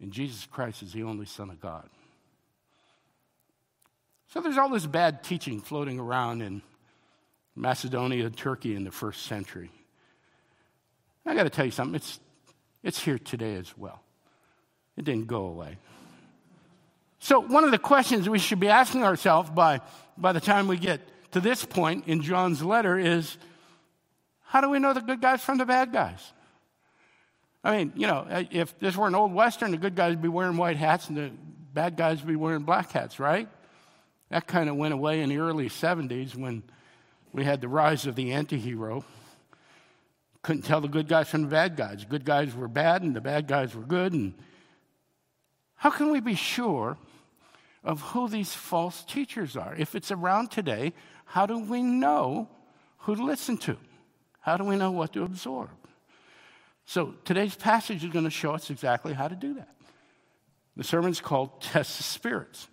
in 0.00 0.10
Jesus 0.10 0.46
Christ, 0.46 0.82
is 0.82 0.92
the 0.92 1.02
only 1.02 1.26
Son 1.26 1.48
of 1.50 1.60
God. 1.60 1.88
So 4.28 4.40
there's 4.40 4.58
all 4.58 4.68
this 4.68 4.86
bad 4.86 5.24
teaching 5.24 5.60
floating 5.60 5.98
around 5.98 6.42
in 6.42 6.62
Macedonia, 7.56 8.30
Turkey 8.30 8.74
in 8.74 8.84
the 8.84 8.90
first 8.90 9.22
century. 9.22 9.70
I 11.26 11.34
got 11.34 11.44
to 11.44 11.50
tell 11.50 11.64
you 11.64 11.70
something, 11.70 11.96
it's, 11.96 12.20
it's 12.82 13.02
here 13.02 13.18
today 13.18 13.54
as 13.54 13.76
well. 13.76 14.02
It 14.96 15.04
didn't 15.04 15.26
go 15.26 15.44
away. 15.44 15.78
So, 17.18 17.40
one 17.40 17.64
of 17.64 17.70
the 17.70 17.78
questions 17.78 18.28
we 18.28 18.38
should 18.38 18.60
be 18.60 18.68
asking 18.68 19.02
ourselves 19.02 19.50
by, 19.50 19.80
by 20.16 20.32
the 20.32 20.40
time 20.40 20.68
we 20.68 20.78
get 20.78 21.00
to 21.32 21.40
this 21.40 21.64
point 21.64 22.06
in 22.06 22.22
John's 22.22 22.62
letter 22.62 22.98
is 22.98 23.36
how 24.42 24.60
do 24.60 24.70
we 24.70 24.78
know 24.78 24.92
the 24.94 25.00
good 25.00 25.20
guys 25.20 25.42
from 25.42 25.58
the 25.58 25.66
bad 25.66 25.92
guys? 25.92 26.32
I 27.62 27.76
mean, 27.76 27.92
you 27.94 28.06
know, 28.06 28.26
uh, 28.28 28.44
if 28.50 28.78
this 28.78 28.96
were 28.96 29.06
an 29.06 29.14
old 29.14 29.34
Western, 29.34 29.70
the 29.70 29.76
good 29.76 29.94
guys 29.94 30.10
would 30.10 30.22
be 30.22 30.28
wearing 30.28 30.56
white 30.56 30.78
hats 30.78 31.08
and 31.08 31.16
the 31.16 31.30
bad 31.74 31.96
guys 31.96 32.20
would 32.20 32.28
be 32.28 32.36
wearing 32.36 32.62
black 32.62 32.90
hats, 32.90 33.20
right? 33.20 33.48
That 34.30 34.46
kind 34.46 34.70
of 34.70 34.76
went 34.76 34.94
away 34.94 35.20
in 35.20 35.28
the 35.28 35.38
early 35.38 35.68
70s 35.68 36.34
when 36.34 36.62
we 37.32 37.44
had 37.44 37.60
the 37.60 37.68
rise 37.68 38.06
of 38.06 38.16
the 38.16 38.32
anti 38.32 38.58
hero. 38.58 39.04
Couldn't 40.42 40.62
tell 40.62 40.80
the 40.80 40.88
good 40.88 41.08
guys 41.08 41.28
from 41.28 41.42
the 41.42 41.48
bad 41.48 41.76
guys. 41.76 42.04
Good 42.04 42.24
guys 42.24 42.54
were 42.54 42.68
bad 42.68 43.02
and 43.02 43.14
the 43.14 43.20
bad 43.20 43.46
guys 43.46 43.74
were 43.74 43.82
good. 43.82 44.12
And 44.12 44.34
how 45.74 45.90
can 45.90 46.10
we 46.10 46.20
be 46.20 46.34
sure 46.34 46.96
of 47.84 48.00
who 48.00 48.28
these 48.28 48.54
false 48.54 49.04
teachers 49.04 49.56
are? 49.56 49.74
If 49.76 49.94
it's 49.94 50.10
around 50.10 50.50
today, 50.50 50.92
how 51.24 51.46
do 51.46 51.58
we 51.58 51.82
know 51.82 52.48
who 52.98 53.16
to 53.16 53.24
listen 53.24 53.56
to? 53.58 53.76
How 54.40 54.56
do 54.56 54.64
we 54.64 54.76
know 54.76 54.90
what 54.90 55.12
to 55.12 55.22
absorb? 55.22 55.70
So 56.86 57.14
today's 57.24 57.54
passage 57.54 58.02
is 58.02 58.10
going 58.10 58.24
to 58.24 58.30
show 58.30 58.52
us 58.52 58.70
exactly 58.70 59.12
how 59.12 59.28
to 59.28 59.36
do 59.36 59.54
that. 59.54 59.68
The 60.76 60.84
sermon's 60.84 61.20
called 61.20 61.60
Test 61.60 61.98
the 61.98 62.02
Spirits. 62.02 62.66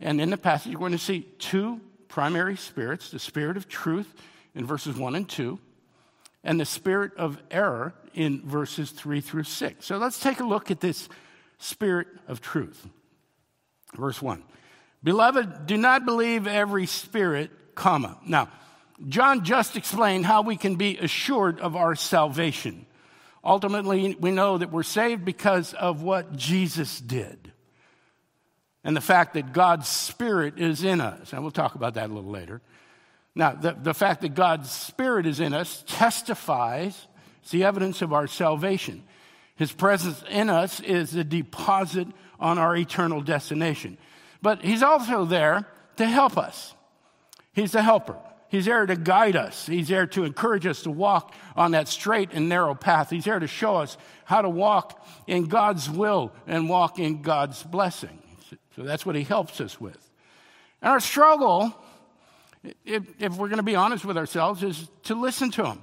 And 0.00 0.20
in 0.20 0.30
the 0.30 0.36
passage, 0.36 0.72
we're 0.72 0.80
going 0.80 0.92
to 0.92 0.98
see 0.98 1.20
two 1.38 1.80
primary 2.08 2.56
spirits 2.56 3.10
the 3.10 3.18
spirit 3.18 3.56
of 3.56 3.68
truth 3.68 4.12
in 4.54 4.66
verses 4.66 4.96
1 4.96 5.14
and 5.14 5.28
2, 5.28 5.58
and 6.44 6.60
the 6.60 6.64
spirit 6.64 7.12
of 7.16 7.42
error 7.50 7.94
in 8.12 8.42
verses 8.46 8.90
3 8.90 9.20
through 9.20 9.44
6. 9.44 9.84
So 9.84 9.96
let's 9.96 10.20
take 10.20 10.40
a 10.40 10.44
look 10.44 10.70
at 10.70 10.80
this 10.80 11.08
spirit 11.58 12.06
of 12.28 12.40
truth. 12.40 12.86
Verse 13.96 14.20
1 14.20 14.42
Beloved, 15.02 15.66
do 15.66 15.76
not 15.76 16.04
believe 16.04 16.46
every 16.46 16.86
spirit 16.86 17.50
comma. 17.74 18.18
Now, 18.26 18.48
John 19.08 19.44
just 19.44 19.76
explained 19.76 20.24
how 20.24 20.42
we 20.42 20.56
can 20.56 20.76
be 20.76 20.98
assured 20.98 21.60
of 21.60 21.74
our 21.74 21.96
salvation. 21.96 22.86
Ultimately, 23.42 24.16
we 24.18 24.30
know 24.30 24.56
that 24.58 24.70
we're 24.70 24.82
saved 24.82 25.24
because 25.24 25.74
of 25.74 26.02
what 26.02 26.36
Jesus 26.36 27.00
did 27.00 27.52
and 28.84 28.96
the 28.96 29.02
fact 29.02 29.34
that 29.34 29.52
God's 29.52 29.88
Spirit 29.88 30.58
is 30.58 30.84
in 30.84 31.00
us. 31.00 31.32
And 31.32 31.42
we'll 31.42 31.50
talk 31.50 31.74
about 31.74 31.94
that 31.94 32.08
a 32.08 32.12
little 32.12 32.30
later. 32.30 32.62
Now, 33.34 33.52
the, 33.52 33.72
the 33.72 33.94
fact 33.94 34.20
that 34.22 34.34
God's 34.34 34.70
Spirit 34.70 35.26
is 35.26 35.40
in 35.40 35.54
us 35.54 35.84
testifies, 35.86 37.06
it's 37.42 37.50
the 37.50 37.64
evidence 37.64 38.00
of 38.00 38.12
our 38.12 38.26
salvation. 38.26 39.02
His 39.56 39.72
presence 39.72 40.22
in 40.30 40.50
us 40.50 40.80
is 40.80 41.14
a 41.14 41.24
deposit 41.24 42.08
on 42.38 42.58
our 42.58 42.76
eternal 42.76 43.20
destination. 43.20 43.98
But 44.42 44.62
He's 44.62 44.82
also 44.82 45.24
there 45.24 45.66
to 45.96 46.06
help 46.06 46.36
us. 46.38 46.74
He's 47.52 47.72
the 47.72 47.82
helper. 47.82 48.16
He's 48.48 48.66
there 48.66 48.86
to 48.86 48.94
guide 48.94 49.34
us. 49.34 49.66
He's 49.66 49.88
there 49.88 50.06
to 50.08 50.24
encourage 50.24 50.66
us 50.66 50.82
to 50.82 50.90
walk 50.90 51.34
on 51.56 51.72
that 51.72 51.88
straight 51.88 52.30
and 52.32 52.48
narrow 52.48 52.74
path. 52.74 53.10
He's 53.10 53.24
there 53.24 53.40
to 53.40 53.48
show 53.48 53.76
us 53.76 53.96
how 54.24 54.42
to 54.42 54.48
walk 54.48 55.04
in 55.26 55.46
God's 55.46 55.90
will 55.90 56.32
and 56.46 56.68
walk 56.68 56.98
in 57.00 57.22
God's 57.22 57.62
blessing. 57.64 58.16
So 58.76 58.82
that's 58.82 59.04
what 59.04 59.16
He 59.16 59.24
helps 59.24 59.60
us 59.60 59.80
with. 59.80 59.98
And 60.82 60.92
our 60.92 61.00
struggle, 61.00 61.74
if, 62.84 63.04
if 63.18 63.36
we're 63.36 63.48
going 63.48 63.58
to 63.58 63.62
be 63.62 63.76
honest 63.76 64.04
with 64.04 64.16
ourselves, 64.16 64.62
is 64.62 64.88
to 65.04 65.14
listen 65.14 65.50
to 65.52 65.64
Him. 65.64 65.82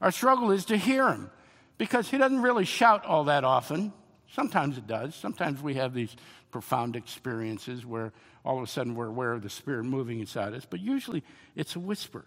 Our 0.00 0.10
struggle 0.10 0.50
is 0.50 0.66
to 0.66 0.76
hear 0.76 1.08
Him 1.08 1.30
because 1.78 2.08
He 2.08 2.18
doesn't 2.18 2.42
really 2.42 2.64
shout 2.64 3.04
all 3.04 3.24
that 3.24 3.44
often. 3.44 3.92
Sometimes 4.32 4.76
it 4.78 4.86
does. 4.86 5.14
Sometimes 5.14 5.62
we 5.62 5.74
have 5.74 5.94
these 5.94 6.14
profound 6.50 6.96
experiences 6.96 7.84
where 7.84 8.12
all 8.44 8.58
of 8.58 8.64
a 8.64 8.66
sudden 8.66 8.94
we're 8.94 9.06
aware 9.06 9.32
of 9.32 9.42
the 9.42 9.50
Spirit 9.50 9.84
moving 9.84 10.20
inside 10.20 10.54
us, 10.54 10.66
but 10.68 10.80
usually 10.80 11.22
it's 11.54 11.76
a 11.76 11.80
whisper. 11.80 12.24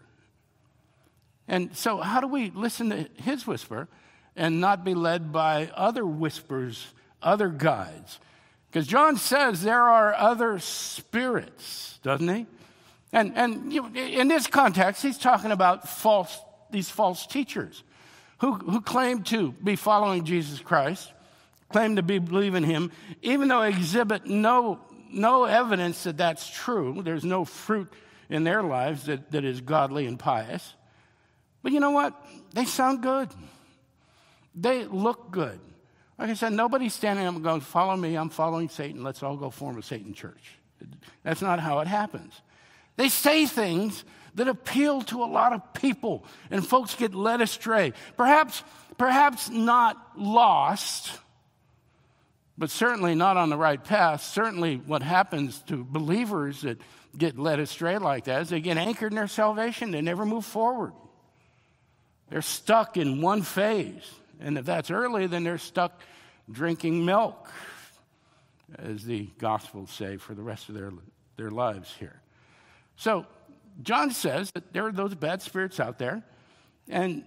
And 1.48 1.75
so, 1.75 1.98
how 1.98 2.22
do 2.22 2.27
we 2.27 2.51
listen 2.51 2.89
to 2.91 3.10
His 3.15 3.48
whisper 3.48 3.88
and 4.36 4.62
not 4.62 4.84
be 4.86 4.94
led 4.94 5.32
by 5.32 5.72
other 5.74 6.06
whispers, 6.06 6.94
other 7.22 7.50
guides? 7.50 8.20
Because 8.70 8.86
John 8.86 9.18
says 9.18 9.63
there 9.63 9.82
are 9.82 10.13
other 10.13 10.60
spirits, 10.60 12.00
doesn't 12.03 12.27
he? 12.27 12.46
And, 13.12 13.36
and 13.36 13.74
you 13.74 13.82
know, 13.82 13.89
in 13.96 14.28
this 14.28 14.48
context, 14.48 15.01
he's 15.01 15.18
talking 15.18 15.51
about 15.51 15.88
false, 15.88 16.39
these 16.72 16.89
false 16.89 17.25
teachers 17.25 17.84
who, 18.39 18.54
who 18.54 18.82
claim 18.82 19.24
to 19.24 19.51
be 19.51 19.75
following 19.75 20.25
Jesus 20.25 20.60
Christ, 20.60 21.12
claim 21.72 21.96
to 21.96 22.04
be 22.04 22.20
believing 22.20 22.63
him, 22.63 22.92
even 23.22 23.48
though 23.48 23.62
exhibit 23.62 24.25
no 24.25 24.80
no 25.12 25.46
evidence 25.46 26.04
that 26.04 26.18
that's 26.18 26.50
true. 26.50 27.01
There's 27.04 27.25
no 27.25 27.46
fruit 27.46 27.92
in 28.30 28.44
their 28.44 28.62
lives 28.62 29.06
that, 29.06 29.32
that 29.32 29.44
is 29.44 29.62
godly 29.62 30.06
and 30.06 30.20
pious. 30.20 30.74
But 31.63 31.72
you 31.72 31.80
know 31.80 31.92
what? 31.92 32.13
They 32.54 32.66
sound 32.66 33.01
good. 33.01 33.30
They 34.56 34.86
look 34.86 35.32
good. 35.32 35.60
Like 36.18 36.30
I 36.30 36.34
said, 36.34 36.54
nobody's 36.54 36.94
standing 36.94 37.25
up 37.25 37.36
and 37.36 37.44
going, 37.44 37.62
Follow 37.62 37.96
me, 37.96 38.16
I'm 38.16 38.30
following 38.30 38.70
Satan, 38.70 39.04
let's 39.04 39.24
all 39.24 39.38
go 39.38 39.50
form 39.50 39.78
a 39.78 39.82
Satan 39.82 40.13
church. 40.13 40.56
That's 41.24 41.42
not 41.42 41.60
how 41.60 41.80
it 41.80 41.88
happens. 41.88 42.34
They 43.00 43.08
say 43.08 43.46
things 43.46 44.03
that 44.36 44.50
appeal 44.50 45.03
to 45.03 45.24
a 45.24 45.25
lot 45.25 45.53
of 45.53 45.74
people, 45.74 46.25
and 46.51 46.68
folks 46.68 46.96
get 46.96 47.15
led 47.15 47.39
astray. 47.39 47.94
Perhaps, 48.18 48.62
perhaps 48.98 49.50
not 49.50 49.96
lost 50.18 51.18
but 52.60 52.70
certainly 52.70 53.15
not 53.15 53.38
on 53.38 53.50
the 53.50 53.58
right 53.58 53.82
path. 53.82 54.22
Certainly, 54.22 54.82
what 54.86 55.01
happens 55.01 55.60
to 55.68 55.86
believers 55.86 56.63
that 56.63 56.77
get 57.18 57.39
led 57.39 57.58
astray 57.58 57.98
like 57.98 58.25
that 58.25 58.41
is 58.41 58.50
they 58.50 58.60
get 58.60 58.75
anchored 58.77 59.13
in 59.13 59.15
their 59.15 59.29
salvation, 59.29 59.91
they 59.91 60.01
never 60.01 60.25
move 60.25 60.46
forward. 60.46 60.91
They're 62.29 62.41
stuck 62.41 62.98
in 62.98 63.22
one 63.22 63.41
phase. 63.44 64.12
And 64.41 64.58
if 64.58 64.65
that's 64.65 64.91
early, 64.91 65.25
then 65.25 65.46
they're 65.46 65.58
stuck 65.58 66.01
drinking 66.51 67.06
milk, 67.06 67.50
as 68.77 69.06
the 69.06 69.29
Gospels 69.39 69.89
say, 69.89 70.18
for 70.18 70.36
the 70.36 70.44
rest 70.44 70.68
of 70.68 70.75
their, 70.75 70.91
their 71.38 71.51
lives 71.51 71.94
here. 71.98 72.22
So, 73.00 73.25
John 73.82 74.12
says 74.12 74.51
that 74.51 74.74
there 74.74 74.86
are 74.86 74.91
those 74.91 75.15
bad 75.15 75.41
spirits 75.41 75.79
out 75.79 76.00
there, 76.00 76.22
and 76.89 77.24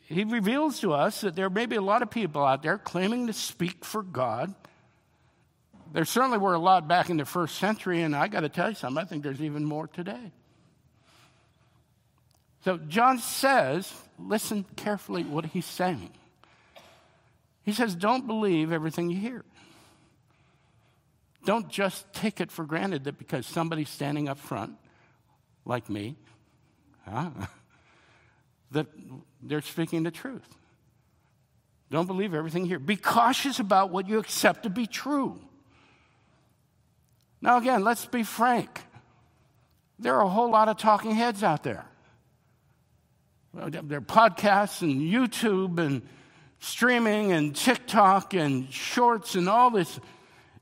he 0.00 0.24
reveals 0.24 0.80
to 0.80 0.92
us 0.92 1.20
that 1.20 1.36
there 1.36 1.48
may 1.48 1.66
be 1.66 1.76
a 1.76 1.80
lot 1.80 2.02
of 2.02 2.10
people 2.10 2.44
out 2.44 2.64
there 2.64 2.76
claiming 2.76 3.28
to 3.28 3.32
speak 3.32 3.84
for 3.84 4.02
God. 4.02 4.52
There 5.92 6.04
certainly 6.04 6.38
were 6.38 6.54
a 6.54 6.58
lot 6.58 6.88
back 6.88 7.10
in 7.10 7.16
the 7.16 7.24
first 7.24 7.58
century, 7.58 8.02
and 8.02 8.16
I 8.16 8.26
got 8.26 8.40
to 8.40 8.48
tell 8.48 8.68
you 8.68 8.74
something, 8.74 9.00
I 9.00 9.06
think 9.06 9.22
there's 9.22 9.40
even 9.40 9.64
more 9.64 9.86
today. 9.86 10.32
So 12.64 12.76
John 12.76 13.20
says, 13.20 13.92
listen 14.18 14.64
carefully 14.74 15.22
what 15.22 15.46
he's 15.46 15.64
saying. 15.64 16.10
He 17.62 17.72
says, 17.72 17.94
don't 17.94 18.26
believe 18.26 18.72
everything 18.72 19.10
you 19.10 19.16
hear. 19.20 19.44
Don't 21.46 21.68
just 21.68 22.12
take 22.12 22.40
it 22.40 22.50
for 22.50 22.64
granted 22.64 23.04
that 23.04 23.18
because 23.18 23.46
somebody's 23.46 23.88
standing 23.88 24.28
up 24.28 24.36
front, 24.36 24.74
like 25.64 25.88
me, 25.88 26.16
huh? 27.08 27.30
that 28.72 28.88
they're 29.40 29.62
speaking 29.62 30.02
the 30.02 30.10
truth. 30.10 30.48
Don't 31.88 32.06
believe 32.06 32.34
everything 32.34 32.66
here. 32.66 32.80
Be 32.80 32.96
cautious 32.96 33.60
about 33.60 33.90
what 33.90 34.08
you 34.08 34.18
accept 34.18 34.64
to 34.64 34.70
be 34.70 34.88
true. 34.88 35.38
Now, 37.40 37.58
again, 37.58 37.84
let's 37.84 38.04
be 38.06 38.24
frank. 38.24 38.82
There 40.00 40.16
are 40.16 40.22
a 40.22 40.28
whole 40.28 40.50
lot 40.50 40.68
of 40.68 40.78
talking 40.78 41.12
heads 41.12 41.44
out 41.44 41.62
there. 41.62 41.84
There 43.54 43.98
are 43.98 44.02
podcasts 44.02 44.82
and 44.82 45.00
YouTube 45.00 45.78
and 45.78 46.02
streaming 46.58 47.30
and 47.30 47.54
TikTok 47.54 48.34
and 48.34 48.72
shorts 48.72 49.36
and 49.36 49.48
all 49.48 49.70
this. 49.70 50.00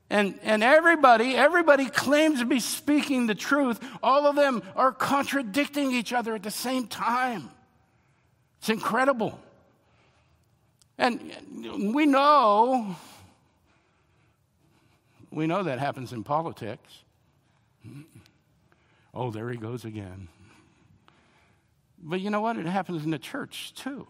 And, 0.09 0.39
and 0.43 0.63
everybody, 0.63 1.35
everybody 1.35 1.89
claims 1.89 2.39
to 2.39 2.45
be 2.45 2.59
speaking 2.59 3.25
the 3.25 3.35
truth. 3.35 3.79
All 4.03 4.27
of 4.27 4.35
them 4.35 4.61
are 4.75 4.91
contradicting 4.91 5.91
each 5.91 6.13
other 6.13 6.35
at 6.35 6.43
the 6.43 6.51
same 6.51 6.87
time. 6.87 7.49
It's 8.59 8.69
incredible. 8.69 9.39
And 10.97 11.93
we 11.95 12.05
know, 12.05 12.95
we 15.31 15.47
know 15.47 15.63
that 15.63 15.79
happens 15.79 16.13
in 16.13 16.23
politics. 16.23 17.03
Oh, 19.13 19.31
there 19.31 19.49
he 19.49 19.57
goes 19.57 19.85
again. 19.85 20.27
But 22.01 22.21
you 22.21 22.29
know 22.29 22.41
what? 22.41 22.57
It 22.57 22.65
happens 22.67 23.03
in 23.03 23.11
the 23.11 23.19
church 23.19 23.73
too. 23.73 24.07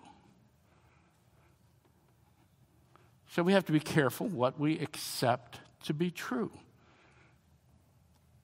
So 3.29 3.43
we 3.43 3.53
have 3.53 3.65
to 3.65 3.71
be 3.71 3.79
careful 3.79 4.27
what 4.27 4.59
we 4.59 4.77
accept 4.79 5.59
to 5.85 5.93
be 5.93 6.11
true. 6.11 6.51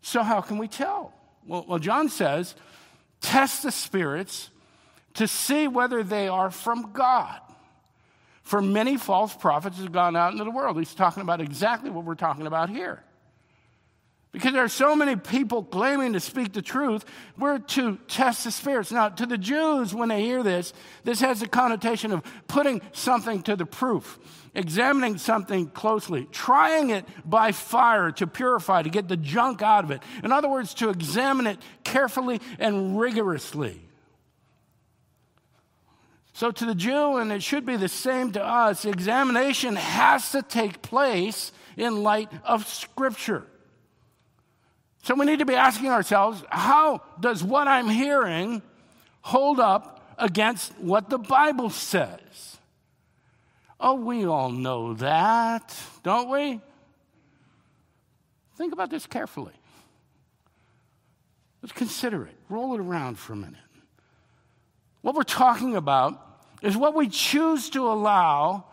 So, 0.02 0.24
how 0.24 0.42
can 0.42 0.58
we 0.58 0.68
tell? 0.68 1.14
Well, 1.46 1.66
well, 1.68 1.80
John 1.80 2.10
says, 2.10 2.56
test 3.22 3.64
the 3.64 3.72
spirits 3.72 4.50
to 5.16 5.28
see 5.28 5.68
whether 5.68 6.04
they 6.04 6.28
are 6.28 6.50
from 6.50 6.92
God. 6.94 7.40
For 8.44 8.62
many 8.62 8.98
false 8.98 9.36
prophets 9.36 9.78
have 9.78 9.92
gone 9.92 10.16
out 10.16 10.32
into 10.34 10.44
the 10.44 10.52
world. 10.52 10.78
He's 10.78 10.96
talking 10.96 11.22
about 11.22 11.42
exactly 11.42 11.90
what 11.90 12.06
we're 12.06 12.16
talking 12.16 12.48
about 12.48 12.70
here. 12.70 13.04
Because 14.32 14.54
there 14.54 14.64
are 14.64 14.70
so 14.70 14.96
many 14.96 15.18
people 15.18 15.62
claiming 15.62 16.14
to 16.14 16.22
speak 16.22 16.54
the 16.54 16.62
truth, 16.62 17.04
we're 17.38 17.60
to 17.60 17.98
test 18.08 18.46
the 18.46 18.52
spirits. 18.52 18.90
Now, 18.90 19.10
to 19.10 19.26
the 19.26 19.38
Jews, 19.38 19.94
when 19.94 20.08
they 20.08 20.22
hear 20.22 20.42
this, 20.42 20.72
this 21.04 21.20
has 21.20 21.42
a 21.42 21.48
connotation 21.48 22.14
of 22.14 22.24
putting 22.48 22.82
something 22.94 23.44
to 23.44 23.58
the 23.58 23.66
proof, 23.66 24.20
examining 24.56 25.18
something 25.18 25.68
closely, 25.68 26.30
trying 26.32 26.92
it 26.92 27.06
by 27.26 27.52
fire 27.52 28.12
to 28.14 28.28
purify, 28.28 28.84
to 28.84 28.90
get 28.90 29.10
the 29.10 29.18
junk 29.18 29.62
out 29.62 29.84
of 29.84 29.92
it. 29.92 30.02
In 30.24 30.32
other 30.32 30.48
words, 30.48 30.74
to 30.76 30.90
examine 30.90 31.46
it 31.46 31.60
carefully 31.84 32.40
and 32.58 32.98
rigorously. 32.98 33.82
So, 36.32 36.52
to 36.52 36.66
the 36.66 36.74
Jew, 36.74 37.18
and 37.18 37.34
it 37.34 37.44
should 37.44 37.66
be 37.66 37.76
the 37.76 37.90
same 37.90 38.32
to 38.32 38.44
us, 38.44 38.86
examination 38.86 39.76
has 39.76 40.32
to 40.32 40.42
take 40.42 40.82
place 40.82 41.52
in 41.76 42.02
light 42.02 42.32
of 42.46 42.66
Scripture. 42.66 43.46
So 45.04 45.16
we 45.16 45.26
need 45.26 45.40
to 45.40 45.46
be 45.46 45.56
asking 45.56 45.90
ourselves 45.90 46.44
how 46.50 47.02
does 47.20 47.44
what 47.44 47.68
I'm 47.68 47.90
hearing 47.90 48.62
hold 49.22 49.60
up 49.60 50.16
against 50.18 50.78
what 50.78 51.10
the 51.10 51.18
Bible 51.18 51.70
says? 51.70 52.58
Oh, 53.80 53.96
we 53.96 54.26
all 54.26 54.52
know 54.52 54.94
that, 54.96 55.76
don't 56.04 56.30
we? 56.30 56.62
Think 58.58 58.74
about 58.74 58.92
this 58.92 59.08
carefully. 59.08 59.54
Let's 61.64 61.74
consider 61.74 62.26
it. 62.26 62.36
Roll 62.48 62.76
it 62.76 62.80
around 62.80 63.18
for 63.18 63.34
a 63.34 63.36
minute. 63.36 63.58
What 65.02 65.16
we're 65.16 65.24
talking 65.24 65.76
about 65.76 66.22
is 66.62 66.78
what 66.78 66.94
we 66.94 67.08
choose 67.08 67.72
to 67.72 67.88
allow 67.88 68.66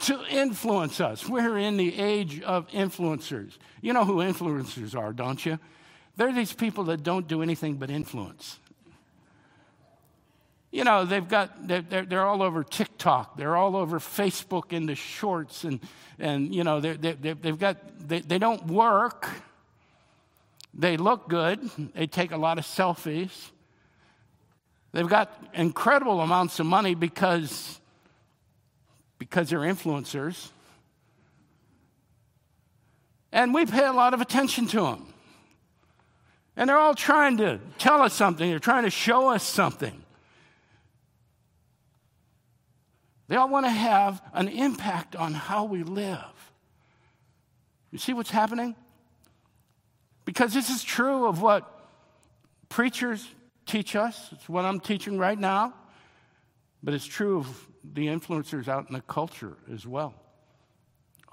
to 0.00 0.22
influence 0.28 1.00
us. 1.00 1.28
We're 1.28 1.58
in 1.58 1.76
the 1.76 1.98
age 1.98 2.42
of 2.42 2.68
influencers. 2.68 3.56
You 3.80 3.92
know 3.92 4.04
who 4.04 4.16
influencers 4.16 4.94
are, 4.96 5.12
don't 5.12 5.44
you? 5.44 5.58
They're 6.16 6.32
these 6.32 6.52
people 6.52 6.84
that 6.84 7.02
don't 7.02 7.26
do 7.26 7.42
anything 7.42 7.76
but 7.76 7.90
influence. 7.90 8.58
You 10.70 10.84
know, 10.84 11.04
they've 11.04 11.26
got, 11.26 11.66
they're, 11.66 11.82
they're 11.82 12.26
all 12.26 12.42
over 12.42 12.62
TikTok, 12.62 13.36
they're 13.36 13.56
all 13.56 13.76
over 13.76 13.98
Facebook 13.98 14.72
in 14.72 14.86
the 14.86 14.94
shorts, 14.94 15.64
and, 15.64 15.80
and 16.18 16.54
you 16.54 16.64
know, 16.64 16.80
they're, 16.80 16.96
they've 16.96 17.58
got, 17.58 17.78
they, 18.08 18.20
they 18.20 18.38
don't 18.38 18.66
work. 18.66 19.28
They 20.78 20.98
look 20.98 21.30
good, 21.30 21.70
they 21.94 22.06
take 22.06 22.32
a 22.32 22.36
lot 22.36 22.58
of 22.58 22.66
selfies. 22.66 23.50
They've 24.92 25.08
got 25.08 25.32
incredible 25.54 26.20
amounts 26.20 26.60
of 26.60 26.66
money 26.66 26.94
because 26.94 27.80
because 29.18 29.50
they're 29.50 29.60
influencers. 29.60 30.50
And 33.32 33.52
we 33.52 33.66
pay 33.66 33.84
a 33.84 33.92
lot 33.92 34.14
of 34.14 34.20
attention 34.20 34.66
to 34.68 34.80
them. 34.80 35.06
And 36.56 36.70
they're 36.70 36.78
all 36.78 36.94
trying 36.94 37.36
to 37.38 37.60
tell 37.78 38.00
us 38.00 38.14
something, 38.14 38.48
they're 38.48 38.58
trying 38.58 38.84
to 38.84 38.90
show 38.90 39.28
us 39.28 39.42
something. 39.42 40.02
They 43.28 43.36
all 43.36 43.48
want 43.48 43.66
to 43.66 43.70
have 43.70 44.22
an 44.32 44.48
impact 44.48 45.16
on 45.16 45.34
how 45.34 45.64
we 45.64 45.82
live. 45.82 46.20
You 47.90 47.98
see 47.98 48.12
what's 48.12 48.30
happening? 48.30 48.76
Because 50.24 50.54
this 50.54 50.70
is 50.70 50.82
true 50.82 51.26
of 51.26 51.42
what 51.42 51.88
preachers 52.68 53.26
teach 53.66 53.96
us. 53.96 54.28
It's 54.32 54.48
what 54.48 54.64
I'm 54.64 54.80
teaching 54.80 55.18
right 55.18 55.38
now. 55.38 55.74
But 56.82 56.94
it's 56.94 57.04
true 57.06 57.38
of 57.38 57.65
the 57.92 58.06
influencers 58.06 58.68
out 58.68 58.88
in 58.88 58.94
the 58.94 59.00
culture 59.02 59.56
as 59.72 59.86
well. 59.86 60.14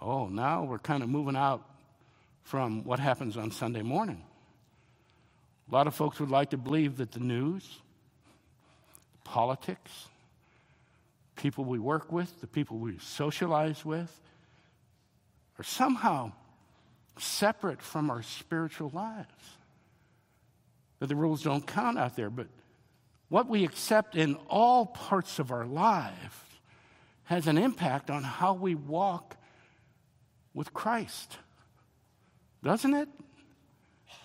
Oh, 0.02 0.28
now 0.28 0.64
we're 0.64 0.80
kind 0.80 1.04
of 1.04 1.10
moving 1.10 1.36
out 1.36 1.64
from 2.44 2.84
what 2.84 3.00
happens 3.00 3.38
on 3.38 3.52
Sunday 3.52 3.82
morning. 3.82 4.24
A 5.70 5.74
lot 5.74 5.88
of 5.88 5.96
folks 5.96 6.20
would 6.20 6.30
like 6.30 6.50
to 6.50 6.58
believe 6.58 6.98
that 6.98 7.12
the 7.14 7.20
news, 7.20 7.80
politics, 9.24 10.08
people 11.36 11.64
we 11.64 11.80
work 11.80 12.12
with, 12.12 12.42
the 12.42 12.48
people 12.48 12.78
we 12.78 12.98
socialize 13.00 13.86
with, 13.86 14.20
are 15.58 15.64
somehow 15.64 16.32
separate 17.18 17.82
from 17.82 18.10
our 18.10 18.22
spiritual 18.24 18.92
lives. 18.94 19.58
That 21.00 21.08
the 21.08 21.16
rules 21.16 21.44
don't 21.44 21.66
count 21.66 21.98
out 21.98 22.16
there, 22.16 22.30
but 22.30 22.48
what 23.34 23.50
we 23.50 23.64
accept 23.64 24.16
in 24.16 24.36
all 24.48 24.86
parts 24.86 25.40
of 25.40 25.52
our 25.52 25.66
life 25.66 26.60
has 27.24 27.48
an 27.48 27.58
impact 27.58 28.12
on 28.12 28.22
how 28.22 28.54
we 28.54 28.76
walk 28.76 29.36
with 30.54 30.72
Christ. 30.72 31.40
Doesn't 32.64 32.94
it? 32.94 33.10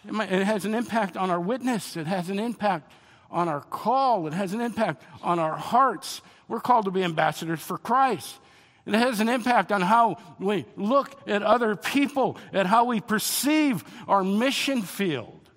It 0.04 0.44
has 0.44 0.66
an 0.66 0.74
impact 0.74 1.16
on 1.16 1.30
our 1.30 1.40
witness. 1.40 1.96
It 1.96 2.06
has 2.06 2.28
an 2.28 2.38
impact 2.38 2.92
on 3.30 3.48
our 3.48 3.62
call. 3.62 4.26
It 4.26 4.34
has 4.34 4.52
an 4.52 4.60
impact 4.60 5.02
on 5.22 5.38
our 5.38 5.56
hearts. 5.56 6.20
We're 6.46 6.60
called 6.60 6.84
to 6.84 6.90
be 6.90 7.02
ambassadors 7.02 7.60
for 7.60 7.78
Christ. 7.78 8.38
It 8.84 8.92
has 8.92 9.20
an 9.20 9.30
impact 9.30 9.72
on 9.72 9.80
how 9.80 10.18
we 10.38 10.66
look 10.76 11.18
at 11.26 11.42
other 11.42 11.76
people, 11.76 12.36
at 12.52 12.66
how 12.66 12.84
we 12.84 13.00
perceive 13.00 13.84
our 14.06 14.22
mission 14.22 14.82
field. 14.82 15.47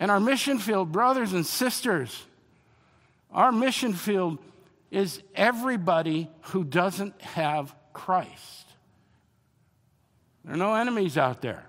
And 0.00 0.10
our 0.10 0.18
mission 0.18 0.58
field, 0.58 0.90
brothers 0.90 1.34
and 1.34 1.44
sisters, 1.46 2.24
our 3.30 3.52
mission 3.52 3.92
field 3.92 4.38
is 4.90 5.22
everybody 5.34 6.28
who 6.40 6.64
doesn't 6.64 7.20
have 7.20 7.74
Christ. 7.92 8.66
There 10.44 10.54
are 10.54 10.56
no 10.56 10.74
enemies 10.74 11.18
out 11.18 11.42
there. 11.42 11.64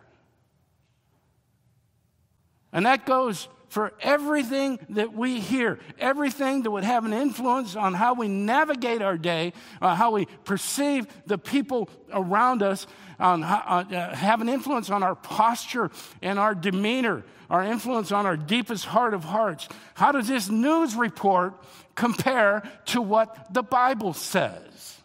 And 2.72 2.86
that 2.86 3.06
goes 3.06 3.50
for 3.72 3.94
everything 4.02 4.78
that 4.90 5.14
we 5.14 5.40
hear, 5.40 5.80
everything 5.98 6.64
that 6.64 6.72
would 6.72 6.84
have 6.84 7.06
an 7.06 7.14
influence 7.14 7.78
on 7.78 7.94
how 7.94 8.14
we 8.14 8.28
navigate 8.28 9.02
our 9.02 9.18
day, 9.18 9.54
uh, 9.82 9.96
how 9.96 10.12
we 10.12 10.26
perceive 10.44 11.08
the 11.26 11.38
people 11.38 11.88
around 12.12 12.64
us, 12.64 12.86
on 13.18 13.42
how, 13.42 13.86
uh, 13.90 14.14
have 14.14 14.42
an 14.42 14.50
influence 14.50 14.90
on 14.90 15.04
our 15.04 15.16
posture 15.16 15.90
and 16.22 16.38
our 16.38 16.54
demeanor, 16.54 17.24
our 17.50 17.64
influence 17.64 18.12
on 18.12 18.26
our 18.26 18.36
deepest 18.36 18.84
heart 18.84 19.14
of 19.14 19.24
hearts. 19.24 19.70
How 19.94 20.12
does 20.12 20.28
this 20.28 20.50
news 20.50 20.94
report 20.94 21.54
compare 21.96 22.64
to 22.88 23.02
what 23.02 23.54
the 23.54 23.64
Bible 23.64 24.14
says? 24.14 24.98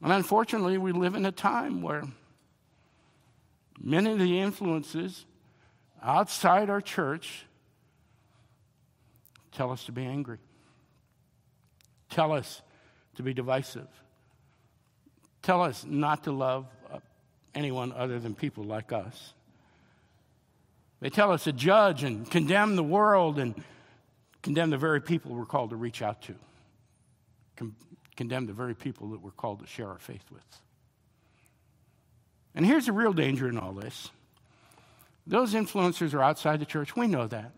And 0.00 0.12
unfortunately, 0.12 0.78
we 0.78 0.92
live 0.92 1.16
in 1.16 1.26
a 1.26 1.32
time 1.32 1.82
where 1.82 2.04
many 3.80 4.12
of 4.12 4.18
the 4.18 4.40
influences 4.40 5.24
outside 6.02 6.70
our 6.70 6.80
church 6.80 7.46
tell 9.52 9.70
us 9.70 9.84
to 9.84 9.92
be 9.92 10.04
angry, 10.04 10.38
tell 12.10 12.32
us 12.32 12.62
to 13.16 13.22
be 13.22 13.32
divisive, 13.32 13.88
tell 15.42 15.62
us 15.62 15.84
not 15.88 16.24
to 16.24 16.32
love 16.32 16.66
uh, 16.92 16.98
anyone 17.54 17.92
other 17.92 18.18
than 18.18 18.34
people 18.34 18.64
like 18.64 18.92
us. 18.92 19.34
They 21.00 21.10
tell 21.10 21.32
us 21.32 21.44
to 21.44 21.52
judge 21.52 22.02
and 22.02 22.30
condemn 22.30 22.76
the 22.76 22.82
world 22.82 23.38
and 23.38 23.54
condemn 24.42 24.70
the 24.70 24.78
very 24.78 25.00
people 25.00 25.34
we're 25.34 25.44
called 25.44 25.70
to 25.70 25.76
reach 25.76 26.02
out 26.02 26.22
to, 26.22 26.34
Con- 27.56 27.74
condemn 28.16 28.46
the 28.46 28.52
very 28.52 28.74
people 28.74 29.08
that 29.10 29.20
we're 29.20 29.30
called 29.30 29.60
to 29.60 29.66
share 29.66 29.88
our 29.88 29.98
faith 29.98 30.24
with. 30.30 30.42
And 32.54 32.64
here's 32.64 32.86
the 32.86 32.92
real 32.92 33.12
danger 33.12 33.48
in 33.48 33.58
all 33.58 33.72
this 33.72 34.10
those 35.26 35.54
influencers 35.54 36.12
are 36.12 36.22
outside 36.22 36.60
the 36.60 36.66
church, 36.66 36.96
we 36.96 37.06
know 37.06 37.26
that, 37.26 37.52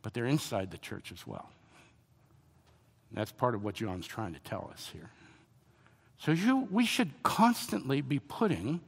but 0.00 0.14
they're 0.14 0.26
inside 0.26 0.70
the 0.70 0.78
church 0.78 1.12
as 1.12 1.26
well. 1.26 1.50
that's 3.12 3.32
part 3.32 3.54
of 3.54 3.62
what 3.62 3.74
John's 3.74 4.06
trying 4.06 4.32
to 4.32 4.40
tell 4.40 4.70
us 4.72 4.88
here. 4.92 5.10
So 6.18 6.32
you, 6.32 6.68
we 6.70 6.86
should 6.86 7.10
constantly 7.22 8.00
be 8.00 8.20
putting 8.20 8.80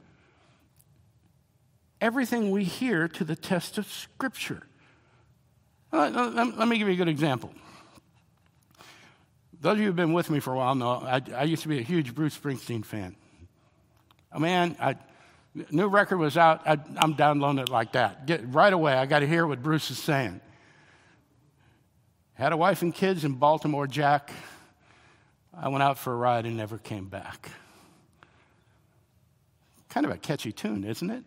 everything 2.01 2.49
we 2.49 2.63
hear 2.63 3.07
to 3.09 3.23
the 3.23 3.35
test 3.35 3.77
of 3.77 3.85
Scripture. 3.87 4.63
Uh, 5.93 6.09
let 6.57 6.67
me 6.67 6.77
give 6.77 6.87
you 6.87 6.93
a 6.93 6.97
good 6.97 7.07
example. 7.07 7.51
Those 9.61 9.73
of 9.73 9.79
you 9.79 9.85
who've 9.85 9.95
been 9.95 10.13
with 10.13 10.29
me 10.29 10.39
for 10.39 10.53
a 10.53 10.57
while 10.57 10.75
know 10.75 10.91
I, 10.91 11.21
I 11.35 11.43
used 11.43 11.63
to 11.63 11.69
be 11.69 11.79
a 11.79 11.83
huge 11.83 12.15
Bruce 12.15 12.37
Springsteen 12.37 12.83
fan. 12.83 13.15
Oh, 14.35 14.39
man, 14.39 14.75
I, 14.81 14.97
new 15.71 15.87
record 15.87 16.17
was 16.17 16.35
out. 16.35 16.67
I, 16.67 16.77
am 16.97 17.13
downloading 17.13 17.59
it 17.59 17.69
like 17.69 17.93
that. 17.93 18.25
Get, 18.25 18.41
right 18.53 18.73
away, 18.73 18.93
I 18.93 19.05
got 19.05 19.19
to 19.19 19.27
hear 19.27 19.47
what 19.47 19.63
Bruce 19.63 19.89
is 19.89 19.97
saying. 19.97 20.41
Had 22.33 22.51
a 22.51 22.57
wife 22.57 22.81
and 22.81 22.93
kids 22.93 23.23
in 23.23 23.35
Baltimore, 23.35 23.87
Jack. 23.87 24.33
I 25.57 25.69
went 25.69 25.83
out 25.83 25.97
for 25.97 26.11
a 26.11 26.17
ride 26.17 26.45
and 26.45 26.57
never 26.57 26.77
came 26.77 27.05
back. 27.05 27.49
Kind 29.87 30.05
of 30.05 30.11
a 30.11 30.17
catchy 30.17 30.51
tune, 30.51 30.83
isn't 30.83 31.09
it? 31.09 31.23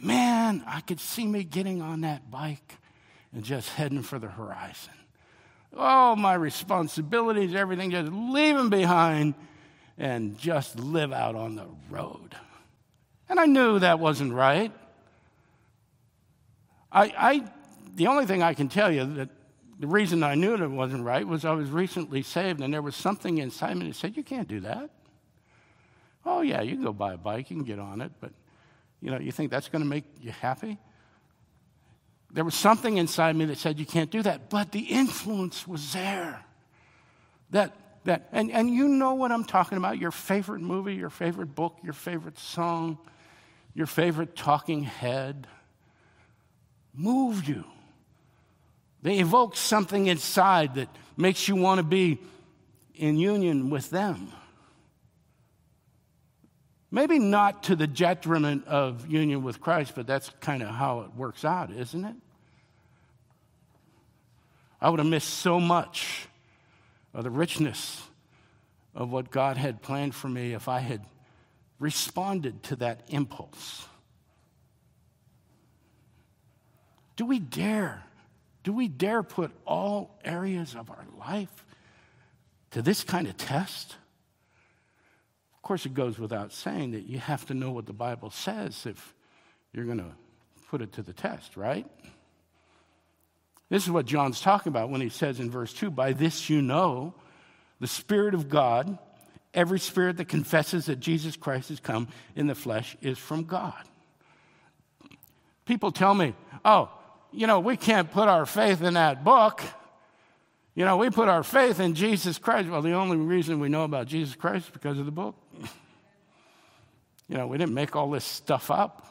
Man, 0.00 0.64
I 0.66 0.80
could 0.80 0.98
see 0.98 1.24
me 1.24 1.44
getting 1.44 1.82
on 1.82 2.00
that 2.00 2.32
bike 2.32 2.78
and 3.32 3.44
just 3.44 3.68
heading 3.68 4.02
for 4.02 4.18
the 4.18 4.26
horizon. 4.26 4.94
All 5.76 6.16
my 6.16 6.34
responsibilities, 6.34 7.54
everything, 7.54 7.92
just 7.92 8.10
leaving 8.10 8.70
behind 8.70 9.34
and 10.00 10.38
just 10.38 10.78
live 10.78 11.12
out 11.12 11.36
on 11.36 11.56
the 11.56 11.66
road. 11.90 12.34
And 13.28 13.38
I 13.38 13.44
knew 13.44 13.78
that 13.78 14.00
wasn't 14.00 14.32
right. 14.32 14.72
I, 16.90 17.12
I, 17.16 17.50
the 17.94 18.06
only 18.06 18.24
thing 18.24 18.42
I 18.42 18.54
can 18.54 18.68
tell 18.68 18.90
you 18.90 19.04
that 19.14 19.28
the 19.78 19.86
reason 19.86 20.22
I 20.22 20.34
knew 20.34 20.54
it 20.54 20.66
wasn't 20.66 21.04
right 21.04 21.26
was 21.26 21.44
I 21.44 21.52
was 21.52 21.70
recently 21.70 22.22
saved, 22.22 22.62
and 22.62 22.72
there 22.72 22.80
was 22.80 22.96
something 22.96 23.38
inside 23.38 23.76
me 23.76 23.88
that 23.88 23.94
said, 23.94 24.16
You 24.16 24.24
can't 24.24 24.48
do 24.48 24.60
that. 24.60 24.88
Oh, 26.24 26.40
yeah, 26.40 26.62
you 26.62 26.76
can 26.76 26.84
go 26.84 26.92
buy 26.94 27.12
a 27.12 27.18
bike, 27.18 27.50
you 27.50 27.56
can 27.56 27.64
get 27.64 27.78
on 27.78 28.00
it, 28.00 28.10
but 28.20 28.32
you 29.02 29.10
know, 29.10 29.18
you 29.18 29.32
think 29.32 29.50
that's 29.50 29.68
going 29.68 29.82
to 29.82 29.88
make 29.88 30.04
you 30.20 30.32
happy? 30.32 30.78
There 32.30 32.44
was 32.44 32.54
something 32.54 32.96
inside 32.96 33.36
me 33.36 33.44
that 33.46 33.58
said 33.58 33.78
you 33.78 33.86
can't 33.86 34.10
do 34.10 34.22
that, 34.22 34.48
but 34.48 34.72
the 34.72 34.80
influence 34.80 35.68
was 35.68 35.92
there. 35.92 36.42
That, 37.50 37.74
that, 38.04 38.28
and, 38.32 38.50
and 38.50 38.70
you 38.70 38.88
know 38.88 39.14
what 39.14 39.30
I'm 39.30 39.44
talking 39.44 39.78
about 39.78 39.98
your 39.98 40.10
favorite 40.10 40.60
movie, 40.60 40.94
your 40.94 41.10
favorite 41.10 41.54
book, 41.54 41.76
your 41.82 41.92
favorite 41.92 42.38
song, 42.38 42.98
your 43.74 43.86
favorite 43.86 44.34
talking 44.34 44.82
head 44.82 45.46
moved 46.94 47.46
you. 47.46 47.64
They 49.02 49.18
evoke 49.18 49.56
something 49.56 50.06
inside 50.06 50.74
that 50.74 50.88
makes 51.16 51.48
you 51.48 51.56
want 51.56 51.78
to 51.78 51.84
be 51.84 52.18
in 52.94 53.16
union 53.16 53.70
with 53.70 53.90
them. 53.90 54.32
Maybe 56.90 57.18
not 57.18 57.64
to 57.64 57.76
the 57.76 57.86
detriment 57.86 58.66
of 58.66 59.06
union 59.06 59.42
with 59.44 59.60
Christ, 59.60 59.92
but 59.94 60.06
that's 60.06 60.30
kind 60.40 60.62
of 60.62 60.70
how 60.70 61.02
it 61.02 61.14
works 61.14 61.44
out, 61.44 61.70
isn't 61.70 62.04
it? 62.04 62.16
I 64.80 64.88
would 64.90 64.98
have 64.98 65.08
missed 65.08 65.28
so 65.28 65.60
much 65.60 66.26
of 67.12 67.24
the 67.24 67.30
richness 67.30 68.02
of 68.94 69.10
what 69.10 69.30
God 69.30 69.56
had 69.56 69.82
planned 69.82 70.14
for 70.14 70.28
me 70.28 70.52
if 70.52 70.68
I 70.68 70.80
had 70.80 71.04
responded 71.78 72.62
to 72.64 72.76
that 72.76 73.02
impulse. 73.08 73.86
Do 77.16 77.24
we 77.24 77.38
dare? 77.38 78.04
Do 78.62 78.72
we 78.72 78.88
dare 78.88 79.22
put 79.22 79.50
all 79.66 80.18
areas 80.24 80.74
of 80.74 80.90
our 80.90 81.04
life 81.18 81.64
to 82.72 82.82
this 82.82 83.04
kind 83.04 83.26
of 83.26 83.36
test? 83.36 83.96
Of 85.54 85.62
course, 85.62 85.86
it 85.86 85.94
goes 85.94 86.18
without 86.18 86.52
saying 86.52 86.92
that 86.92 87.06
you 87.06 87.18
have 87.18 87.46
to 87.46 87.54
know 87.54 87.70
what 87.70 87.86
the 87.86 87.92
Bible 87.92 88.30
says 88.30 88.86
if 88.86 89.14
you're 89.72 89.84
going 89.84 89.98
to 89.98 90.12
put 90.68 90.82
it 90.82 90.92
to 90.92 91.02
the 91.02 91.12
test, 91.12 91.56
right? 91.56 91.86
This 93.70 93.84
is 93.84 93.90
what 93.90 94.04
John's 94.04 94.40
talking 94.40 94.70
about 94.70 94.90
when 94.90 95.00
he 95.00 95.08
says 95.08 95.40
in 95.40 95.50
verse 95.50 95.72
2 95.72 95.90
By 95.90 96.12
this 96.12 96.50
you 96.50 96.60
know 96.60 97.14
the 97.78 97.86
Spirit 97.86 98.34
of 98.34 98.48
God, 98.48 98.98
every 99.54 99.78
spirit 99.78 100.18
that 100.18 100.28
confesses 100.28 100.86
that 100.86 101.00
Jesus 101.00 101.36
Christ 101.36 101.70
has 101.70 101.80
come 101.80 102.08
in 102.36 102.46
the 102.46 102.54
flesh 102.54 102.96
is 103.00 103.16
from 103.16 103.44
God. 103.44 103.82
People 105.64 105.92
tell 105.92 106.14
me, 106.14 106.34
oh, 106.64 106.90
you 107.32 107.46
know, 107.46 107.60
we 107.60 107.76
can't 107.76 108.10
put 108.10 108.28
our 108.28 108.44
faith 108.44 108.82
in 108.82 108.94
that 108.94 109.24
book. 109.24 109.62
You 110.74 110.84
know, 110.84 110.96
we 110.96 111.10
put 111.10 111.28
our 111.28 111.44
faith 111.44 111.78
in 111.78 111.94
Jesus 111.94 112.38
Christ. 112.38 112.68
Well, 112.68 112.82
the 112.82 112.92
only 112.92 113.16
reason 113.16 113.60
we 113.60 113.68
know 113.68 113.84
about 113.84 114.08
Jesus 114.08 114.34
Christ 114.34 114.66
is 114.66 114.70
because 114.70 114.98
of 114.98 115.06
the 115.06 115.12
book. 115.12 115.36
you 117.28 117.36
know, 117.36 117.46
we 117.46 117.56
didn't 117.56 117.74
make 117.74 117.94
all 117.94 118.10
this 118.10 118.24
stuff 118.24 118.70
up. 118.70 119.06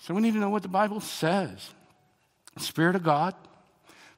So 0.00 0.14
we 0.14 0.22
need 0.22 0.32
to 0.32 0.40
know 0.40 0.50
what 0.50 0.62
the 0.62 0.68
Bible 0.68 1.00
says. 1.00 1.70
Spirit 2.60 2.96
of 2.96 3.02
God, 3.02 3.34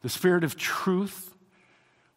the 0.02 0.08
Spirit 0.08 0.44
of 0.44 0.56
truth, 0.56 1.34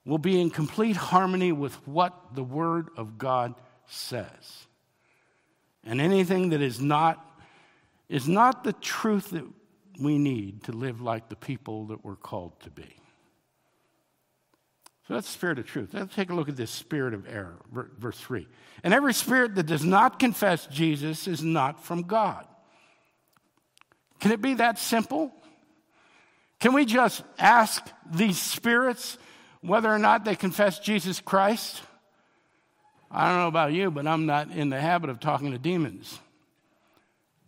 will 0.05 0.17
be 0.17 0.39
in 0.39 0.49
complete 0.49 0.95
harmony 0.95 1.51
with 1.51 1.75
what 1.87 2.35
the 2.35 2.43
Word 2.43 2.89
of 2.97 3.17
God 3.17 3.55
says. 3.87 4.67
And 5.83 6.01
anything 6.01 6.49
that 6.49 6.61
is 6.61 6.79
not 6.81 7.25
is 8.09 8.27
not 8.27 8.63
the 8.63 8.73
truth 8.73 9.29
that 9.31 9.45
we 9.99 10.17
need 10.17 10.63
to 10.63 10.71
live 10.71 11.01
like 11.01 11.29
the 11.29 11.35
people 11.35 11.85
that 11.87 12.03
we're 12.03 12.15
called 12.15 12.59
to 12.61 12.69
be. 12.69 12.95
So 15.07 15.15
that's 15.15 15.27
the 15.27 15.33
spirit 15.33 15.59
of 15.59 15.65
truth. 15.65 15.89
Let's 15.93 16.15
take 16.15 16.29
a 16.29 16.35
look 16.35 16.49
at 16.49 16.55
this 16.55 16.71
spirit 16.71 17.13
of 17.13 17.27
error, 17.27 17.57
verse 17.71 18.19
3. 18.19 18.47
And 18.83 18.93
every 18.93 19.13
spirit 19.13 19.55
that 19.55 19.65
does 19.65 19.83
not 19.83 20.19
confess 20.19 20.67
Jesus 20.67 21.27
is 21.27 21.43
not 21.43 21.83
from 21.83 22.03
God. 22.03 22.45
Can 24.19 24.31
it 24.31 24.41
be 24.41 24.55
that 24.55 24.77
simple? 24.77 25.33
Can 26.59 26.73
we 26.73 26.85
just 26.85 27.23
ask 27.37 27.85
these 28.11 28.39
spirits 28.39 29.17
whether 29.61 29.89
or 29.89 29.99
not 29.99 30.25
they 30.25 30.35
confess 30.35 30.79
Jesus 30.79 31.21
Christ? 31.21 31.81
I 33.11 33.29
don't 33.29 33.39
know 33.39 33.47
about 33.47 33.73
you, 33.73 33.89
but 33.89 34.05
I'm 34.05 34.25
not 34.25 34.51
in 34.51 34.69
the 34.69 34.79
habit 34.79 35.09
of 35.09 35.19
talking 35.19 35.51
to 35.51 35.57
demons. 35.57 36.19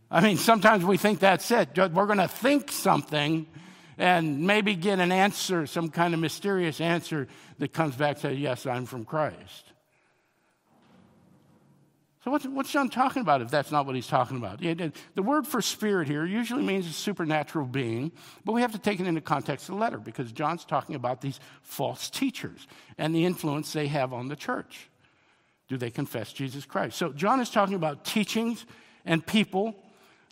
I 0.09 0.21
mean, 0.21 0.37
sometimes 0.37 0.83
we 0.83 0.97
think 0.97 1.19
that's 1.19 1.51
it. 1.51 1.77
We're 1.77 2.05
going 2.05 2.17
to 2.17 2.27
think 2.27 2.71
something 2.71 3.47
and 3.97 4.47
maybe 4.47 4.75
get 4.75 4.99
an 4.99 5.11
answer, 5.11 5.67
some 5.67 5.89
kind 5.89 6.13
of 6.13 6.19
mysterious 6.19 6.81
answer 6.81 7.27
that 7.59 7.71
comes 7.71 7.95
back 7.95 8.19
to, 8.19 8.33
Yes, 8.33 8.65
I'm 8.65 8.85
from 8.85 9.05
Christ. 9.05 9.71
So, 12.23 12.29
what's, 12.29 12.45
what's 12.45 12.71
John 12.71 12.89
talking 12.89 13.23
about 13.23 13.41
if 13.41 13.49
that's 13.49 13.71
not 13.71 13.87
what 13.87 13.95
he's 13.95 14.07
talking 14.07 14.37
about? 14.37 14.59
The 14.59 15.23
word 15.23 15.47
for 15.47 15.59
spirit 15.59 16.07
here 16.07 16.23
usually 16.23 16.61
means 16.61 16.85
a 16.87 16.93
supernatural 16.93 17.65
being, 17.65 18.11
but 18.45 18.51
we 18.51 18.61
have 18.61 18.73
to 18.73 18.79
take 18.79 18.99
it 18.99 19.07
into 19.07 19.21
context 19.21 19.69
of 19.69 19.75
the 19.75 19.81
letter 19.81 19.97
because 19.97 20.31
John's 20.31 20.63
talking 20.63 20.93
about 20.93 21.21
these 21.21 21.39
false 21.63 22.11
teachers 22.11 22.67
and 22.99 23.15
the 23.15 23.25
influence 23.25 23.73
they 23.73 23.87
have 23.87 24.13
on 24.13 24.27
the 24.27 24.35
church. 24.35 24.89
Do 25.67 25.77
they 25.77 25.89
confess 25.89 26.31
Jesus 26.31 26.63
Christ? 26.63 26.95
So, 26.95 27.11
John 27.11 27.39
is 27.39 27.49
talking 27.49 27.75
about 27.75 28.05
teachings 28.05 28.67
and 29.03 29.25
people 29.25 29.75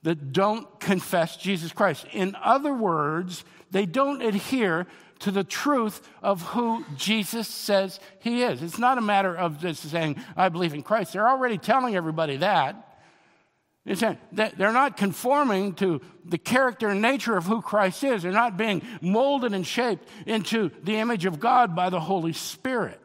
that 0.04 0.32
don't 0.32 0.80
confess 0.80 1.38
Jesus 1.38 1.72
Christ. 1.72 2.06
In 2.12 2.36
other 2.42 2.74
words, 2.74 3.44
they 3.72 3.88
don't 3.88 4.22
adhere 4.22 4.86
to 5.20 5.32
the 5.32 5.44
truth 5.44 6.08
of 6.22 6.42
who 6.42 6.86
Jesus 6.96 7.48
says 7.48 8.00
he 8.20 8.44
is. 8.44 8.62
It's 8.64 8.80
not 8.80 8.98
a 8.98 9.02
matter 9.02 9.36
of 9.36 9.60
just 9.60 9.84
saying, 9.90 10.18
I 10.36 10.50
believe 10.50 10.74
in 10.74 10.84
Christ. 10.84 11.14
They're 11.14 11.30
already 11.30 11.58
telling 11.58 11.96
everybody 11.96 12.38
that. 12.38 12.86
They're 13.86 14.74
not 14.74 14.98
conforming 14.98 15.74
to 15.76 16.02
the 16.24 16.38
character 16.38 16.90
and 16.90 17.02
nature 17.02 17.36
of 17.36 17.46
who 17.46 17.62
Christ 17.62 18.04
is. 18.04 18.22
They're 18.22 18.32
not 18.32 18.56
being 18.56 18.82
molded 19.02 19.54
and 19.54 19.66
shaped 19.66 20.08
into 20.28 20.70
the 20.84 20.98
image 20.98 21.26
of 21.26 21.40
God 21.40 21.76
by 21.76 21.90
the 21.90 22.00
Holy 22.00 22.34
Spirit. 22.34 23.00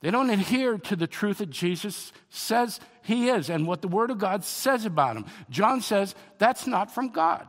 They 0.00 0.10
don't 0.10 0.30
adhere 0.30 0.78
to 0.78 0.96
the 0.96 1.06
truth 1.06 1.38
that 1.38 1.50
Jesus 1.50 2.12
says 2.28 2.80
he 3.02 3.28
is 3.28 3.50
and 3.50 3.66
what 3.66 3.82
the 3.82 3.88
Word 3.88 4.10
of 4.10 4.18
God 4.18 4.44
says 4.44 4.84
about 4.84 5.16
him. 5.16 5.24
John 5.50 5.80
says 5.80 6.14
that's 6.38 6.66
not 6.66 6.92
from 6.94 7.08
God. 7.08 7.46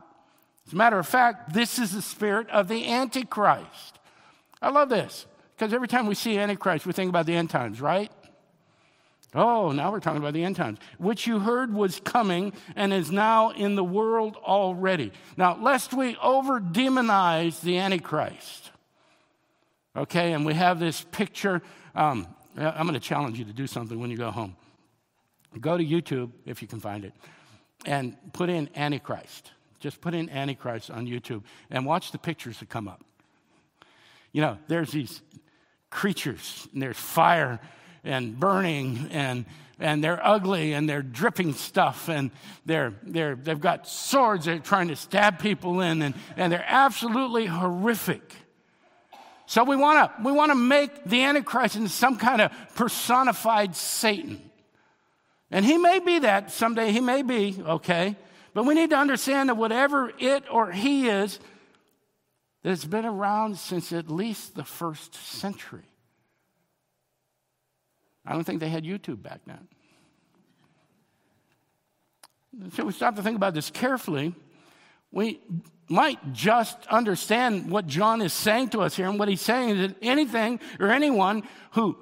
As 0.70 0.74
a 0.74 0.76
matter 0.76 1.00
of 1.00 1.06
fact, 1.08 1.52
this 1.52 1.80
is 1.80 1.90
the 1.90 2.00
spirit 2.00 2.48
of 2.50 2.68
the 2.68 2.86
Antichrist. 2.86 3.98
I 4.62 4.70
love 4.70 4.88
this 4.88 5.26
because 5.56 5.74
every 5.74 5.88
time 5.88 6.06
we 6.06 6.14
see 6.14 6.38
Antichrist, 6.38 6.86
we 6.86 6.92
think 6.92 7.08
about 7.08 7.26
the 7.26 7.34
end 7.34 7.50
times, 7.50 7.80
right? 7.80 8.08
Oh, 9.34 9.72
now 9.72 9.90
we're 9.90 9.98
talking 9.98 10.20
about 10.20 10.32
the 10.32 10.44
end 10.44 10.54
times, 10.54 10.78
which 10.98 11.26
you 11.26 11.40
heard 11.40 11.74
was 11.74 11.98
coming 11.98 12.52
and 12.76 12.92
is 12.92 13.10
now 13.10 13.50
in 13.50 13.74
the 13.74 13.82
world 13.82 14.36
already. 14.36 15.10
Now, 15.36 15.60
lest 15.60 15.92
we 15.92 16.16
over 16.22 16.60
demonize 16.60 17.60
the 17.62 17.78
Antichrist, 17.78 18.70
okay, 19.96 20.34
and 20.34 20.46
we 20.46 20.54
have 20.54 20.78
this 20.78 21.04
picture. 21.10 21.62
Um, 21.96 22.28
I'm 22.56 22.86
going 22.86 22.94
to 22.94 23.00
challenge 23.00 23.40
you 23.40 23.44
to 23.46 23.52
do 23.52 23.66
something 23.66 23.98
when 23.98 24.12
you 24.12 24.16
go 24.16 24.30
home. 24.30 24.54
Go 25.58 25.76
to 25.76 25.84
YouTube, 25.84 26.30
if 26.46 26.62
you 26.62 26.68
can 26.68 26.78
find 26.78 27.04
it, 27.04 27.12
and 27.84 28.16
put 28.32 28.48
in 28.50 28.70
Antichrist. 28.76 29.50
Just 29.80 30.00
put 30.00 30.14
in 30.14 30.28
Antichrist 30.30 30.90
on 30.90 31.06
YouTube 31.06 31.42
and 31.70 31.84
watch 31.84 32.12
the 32.12 32.18
pictures 32.18 32.58
that 32.58 32.68
come 32.68 32.86
up. 32.86 33.02
You 34.32 34.42
know, 34.42 34.58
there's 34.68 34.92
these 34.92 35.22
creatures, 35.90 36.68
and 36.72 36.80
there's 36.80 36.96
fire 36.96 37.58
and 38.04 38.38
burning, 38.38 39.08
and, 39.10 39.44
and 39.78 40.04
they're 40.04 40.24
ugly, 40.24 40.72
and 40.74 40.88
they're 40.88 41.02
dripping 41.02 41.54
stuff, 41.54 42.08
and 42.08 42.30
they're, 42.64 42.94
they're, 43.02 43.34
they've 43.34 43.60
got 43.60 43.88
swords 43.88 44.44
they're 44.44 44.58
trying 44.58 44.88
to 44.88 44.96
stab 44.96 45.40
people 45.40 45.80
in, 45.80 46.02
and, 46.02 46.14
and 46.36 46.52
they're 46.52 46.64
absolutely 46.66 47.46
horrific. 47.46 48.36
So 49.46 49.64
we 49.64 49.74
want 49.74 50.16
to 50.16 50.22
we 50.22 50.30
want 50.30 50.52
to 50.52 50.54
make 50.54 51.04
the 51.04 51.24
Antichrist 51.24 51.74
into 51.74 51.88
some 51.88 52.18
kind 52.18 52.40
of 52.40 52.52
personified 52.76 53.74
Satan. 53.74 54.40
And 55.50 55.64
he 55.64 55.76
may 55.76 55.98
be 55.98 56.20
that 56.20 56.52
someday, 56.52 56.92
he 56.92 57.00
may 57.00 57.22
be, 57.22 57.60
okay? 57.66 58.16
But 58.52 58.64
we 58.64 58.74
need 58.74 58.90
to 58.90 58.96
understand 58.96 59.48
that 59.48 59.56
whatever 59.56 60.12
it 60.18 60.44
or 60.50 60.72
he 60.72 61.08
is, 61.08 61.38
that 62.62 62.70
it's 62.70 62.84
been 62.84 63.06
around 63.06 63.58
since 63.58 63.92
at 63.92 64.10
least 64.10 64.54
the 64.54 64.64
first 64.64 65.14
century. 65.14 65.84
I 68.26 68.32
don't 68.32 68.44
think 68.44 68.60
they 68.60 68.68
had 68.68 68.84
YouTube 68.84 69.22
back 69.22 69.40
then. 69.46 69.68
So 72.72 72.84
we 72.84 72.92
stop 72.92 73.16
to 73.16 73.22
think 73.22 73.36
about 73.36 73.54
this 73.54 73.70
carefully. 73.70 74.34
We 75.12 75.40
might 75.88 76.32
just 76.32 76.86
understand 76.88 77.70
what 77.70 77.86
John 77.86 78.20
is 78.20 78.32
saying 78.32 78.70
to 78.70 78.80
us 78.80 78.94
here. 78.94 79.08
And 79.08 79.18
what 79.18 79.28
he's 79.28 79.40
saying 79.40 79.70
is 79.70 79.88
that 79.88 79.96
anything 80.02 80.60
or 80.78 80.90
anyone 80.90 81.42
who 81.72 81.96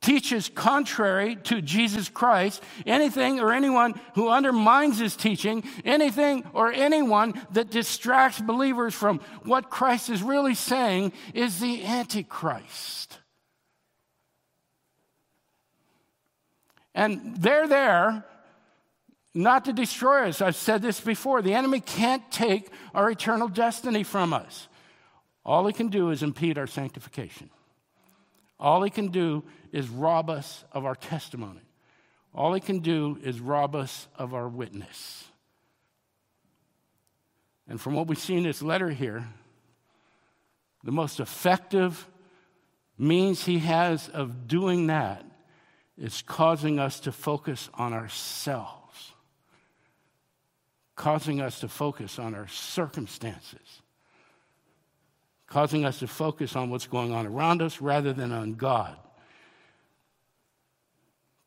teaches 0.00 0.48
contrary 0.48 1.36
to 1.36 1.60
Jesus 1.60 2.08
Christ, 2.08 2.62
anything 2.86 3.38
or 3.38 3.52
anyone 3.52 4.00
who 4.14 4.28
undermines 4.28 4.98
his 4.98 5.14
teaching, 5.14 5.62
anything 5.84 6.44
or 6.54 6.72
anyone 6.72 7.34
that 7.52 7.70
distracts 7.70 8.40
believers 8.40 8.94
from 8.94 9.20
what 9.44 9.70
Christ 9.70 10.08
is 10.08 10.22
really 10.22 10.54
saying 10.54 11.12
is 11.34 11.60
the 11.60 11.84
Antichrist. 11.84 13.18
And 16.94 17.36
they're 17.36 17.68
there 17.68 18.24
not 19.34 19.66
to 19.66 19.72
destroy 19.72 20.28
us. 20.28 20.42
I've 20.42 20.56
said 20.56 20.82
this 20.82 21.00
before. 21.00 21.40
The 21.40 21.54
enemy 21.54 21.80
can't 21.80 22.28
take 22.32 22.70
our 22.94 23.10
eternal 23.10 23.48
destiny 23.48 24.02
from 24.02 24.32
us. 24.32 24.66
All 25.44 25.66
he 25.66 25.72
can 25.72 25.88
do 25.88 26.10
is 26.10 26.22
impede 26.22 26.58
our 26.58 26.66
sanctification. 26.66 27.50
All 28.58 28.82
he 28.82 28.90
can 28.90 29.08
do 29.08 29.44
is 29.72 29.88
rob 29.88 30.30
us 30.30 30.64
of 30.72 30.84
our 30.84 30.94
testimony. 30.94 31.60
All 32.34 32.52
he 32.52 32.60
can 32.60 32.80
do 32.80 33.18
is 33.22 33.40
rob 33.40 33.74
us 33.74 34.06
of 34.16 34.34
our 34.34 34.48
witness. 34.48 35.24
And 37.68 37.80
from 37.80 37.94
what 37.94 38.06
we 38.06 38.16
see 38.16 38.36
in 38.36 38.44
this 38.44 38.62
letter 38.62 38.90
here, 38.90 39.26
the 40.82 40.92
most 40.92 41.20
effective 41.20 42.08
means 42.98 43.44
he 43.44 43.58
has 43.60 44.08
of 44.08 44.46
doing 44.48 44.88
that 44.88 45.24
is 45.96 46.22
causing 46.22 46.78
us 46.78 47.00
to 47.00 47.12
focus 47.12 47.68
on 47.74 47.92
ourselves, 47.92 49.12
causing 50.96 51.40
us 51.40 51.60
to 51.60 51.68
focus 51.68 52.18
on 52.18 52.34
our 52.34 52.48
circumstances, 52.48 53.82
causing 55.46 55.84
us 55.84 55.98
to 55.98 56.06
focus 56.06 56.56
on 56.56 56.70
what's 56.70 56.86
going 56.86 57.12
on 57.12 57.26
around 57.26 57.60
us 57.60 57.80
rather 57.80 58.12
than 58.12 58.32
on 58.32 58.54
God 58.54 58.96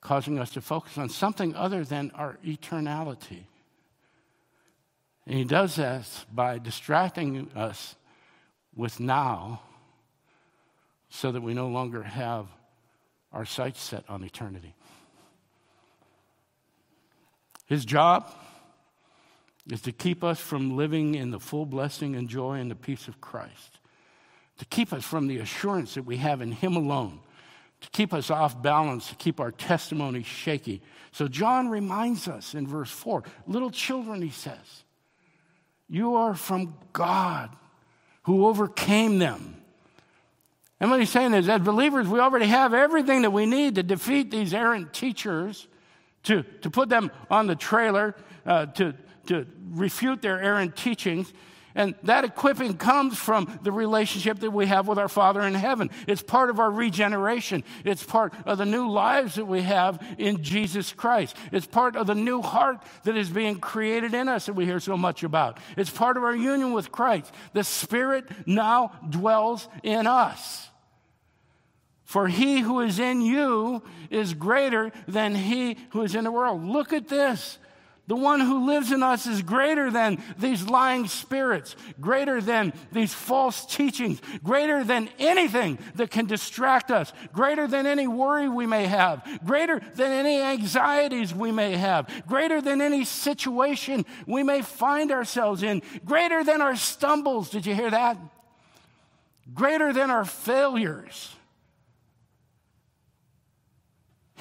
causing 0.04 0.38
us 0.38 0.52
to 0.52 0.62
focus 0.62 0.98
on 0.98 1.10
something 1.10 1.56
other 1.56 1.84
than 1.84 2.12
our 2.12 2.38
eternality. 2.46 3.46
And 5.26 5.38
he 5.38 5.46
does 5.46 5.78
this 5.78 6.26
by 6.32 6.60
distracting 6.60 7.50
us 7.56 7.96
with 8.76 9.00
now 9.00 9.62
so 11.10 11.32
that 11.32 11.42
we 11.42 11.54
no 11.54 11.70
longer 11.70 12.04
have 12.04 12.48
our 13.32 13.46
sights 13.46 13.82
set 13.82 14.04
on 14.10 14.24
eternity. 14.24 14.76
His 17.66 17.86
job 17.86 18.30
is 19.72 19.82
to 19.84 19.94
keep 19.94 20.24
us 20.24 20.40
from 20.40 20.76
living 20.76 21.16
in 21.16 21.32
the 21.32 21.40
full 21.40 21.66
blessing 21.66 22.16
and 22.16 22.28
joy 22.28 22.60
and 22.60 22.70
the 22.70 22.76
peace 22.76 23.08
of 23.08 23.22
Christ, 23.22 23.80
to 24.58 24.66
keep 24.66 24.92
us 24.92 25.06
from 25.06 25.28
the 25.28 25.38
assurance 25.38 25.94
that 25.94 26.04
we 26.04 26.18
have 26.18 26.42
in 26.42 26.52
Him 26.52 26.76
alone 26.76 27.22
to 27.84 27.90
keep 27.92 28.14
us 28.14 28.32
off 28.32 28.62
balance, 28.62 29.10
to 29.10 29.16
keep 29.16 29.40
our 29.40 29.52
testimony 29.52 30.24
shaky. 30.24 30.82
So 31.12 31.28
John 31.28 31.70
reminds 31.70 32.28
us 32.28 32.56
in 32.56 32.66
verse 32.66 32.90
4 32.90 33.24
little 33.46 33.70
children, 33.70 34.22
he 34.22 34.30
says, 34.30 34.84
you 35.90 36.16
are 36.16 36.34
from 36.34 36.76
God 36.94 37.50
who 38.24 38.48
overcame 38.48 39.20
them. 39.20 39.58
And 40.80 40.90
what 40.90 41.00
he's 41.00 41.10
saying 41.10 41.34
is, 41.34 41.48
as 41.50 41.62
believers, 41.62 42.08
we 42.08 42.20
already 42.20 42.48
have 42.48 42.74
everything 42.74 43.22
that 43.24 43.32
we 43.32 43.46
need 43.46 43.76
to 43.76 43.84
defeat 43.84 44.32
these 44.32 44.54
errant 44.54 44.94
teachers, 44.94 45.68
to, 46.24 46.44
to 46.62 46.70
put 46.70 46.88
them 46.88 47.12
on 47.30 47.48
the 47.48 47.56
trailer, 47.56 48.16
uh, 48.46 48.66
to, 48.68 48.96
to 49.28 49.46
refute 49.72 50.22
their 50.22 50.42
errant 50.42 50.76
teachings. 50.76 51.32
And 51.76 51.96
that 52.04 52.24
equipping 52.24 52.78
comes 52.78 53.18
from 53.18 53.60
the 53.64 53.72
relationship 53.72 54.40
that 54.40 54.52
we 54.52 54.68
have 54.68 54.88
with 54.88 55.00
our 55.00 55.10
Father 55.10 55.42
in 55.42 55.56
heaven. 55.56 55.90
It's 56.08 56.22
part 56.22 56.50
of 56.50 56.60
our 56.60 56.70
regeneration. 56.70 57.64
It's 57.84 58.04
part 58.04 58.34
of 58.46 58.60
the 58.60 58.66
new 58.66 58.90
lives 58.90 59.36
that 59.36 59.46
we 59.46 59.64
have 59.64 60.00
in 60.18 60.44
Jesus 60.44 60.94
Christ. 60.94 61.36
It's 61.52 61.66
part 61.66 61.96
of 61.96 62.06
the 62.08 62.16
new 62.16 62.42
heart 62.42 62.78
that 63.06 63.18
is 63.18 63.30
being 63.30 63.60
created 63.60 64.14
in 64.14 64.30
us 64.30 64.46
that 64.46 64.54
we 64.54 64.66
hear 64.66 64.80
so 64.80 64.98
much 64.98 65.24
about. 65.24 65.58
It's 65.76 65.90
part 65.90 66.18
of 66.18 66.24
our 66.24 66.36
union 66.36 66.74
with 66.74 66.92
Christ. 66.92 67.34
The 67.54 67.64
Spirit 67.64 68.26
now 68.46 68.92
dwells 69.10 69.68
in 69.82 70.06
us. 70.06 70.70
For 72.04 72.28
he 72.28 72.60
who 72.60 72.82
is 72.82 73.00
in 73.00 73.22
you 73.22 73.82
is 74.12 74.36
greater 74.36 74.92
than 75.08 75.34
he 75.34 75.78
who 75.90 76.04
is 76.04 76.14
in 76.14 76.26
the 76.26 76.32
world. 76.32 76.64
Look 76.64 76.94
at 76.94 77.08
this. 77.08 77.58
The 78.06 78.16
one 78.18 78.42
who 78.42 78.66
lives 78.68 78.92
in 78.92 79.02
us 79.02 79.26
is 79.28 79.42
greater 79.42 79.90
than 79.90 80.22
these 80.38 80.68
lying 80.68 81.08
spirits, 81.08 81.78
greater 82.02 82.42
than 82.42 82.74
these 82.92 83.14
false 83.14 83.66
teachings, 83.66 84.22
greater 84.44 84.84
than 84.84 85.10
anything 85.20 85.80
that 85.96 86.12
can 86.12 86.26
distract 86.26 86.92
us, 86.92 87.14
greater 87.32 87.66
than 87.66 87.86
any 87.86 88.06
worry 88.06 88.50
we 88.50 88.66
may 88.66 88.88
have, 88.88 89.26
greater 89.46 89.80
than 89.96 90.12
any 90.12 90.42
anxieties 90.42 91.34
we 91.34 91.54
may 91.54 91.78
have, 91.78 92.10
greater 92.28 92.60
than 92.62 92.82
any 92.82 93.06
situation 93.06 94.06
we 94.28 94.44
may 94.44 94.62
find 94.62 95.10
ourselves 95.10 95.64
in, 95.64 95.82
greater 96.04 96.44
than 96.44 96.62
our 96.62 96.76
stumbles. 96.76 97.50
Did 97.50 97.66
you 97.66 97.74
hear 97.74 97.92
that? 97.92 98.18
Greater 99.54 99.94
than 99.94 100.12
our 100.12 100.26
failures 100.26 101.34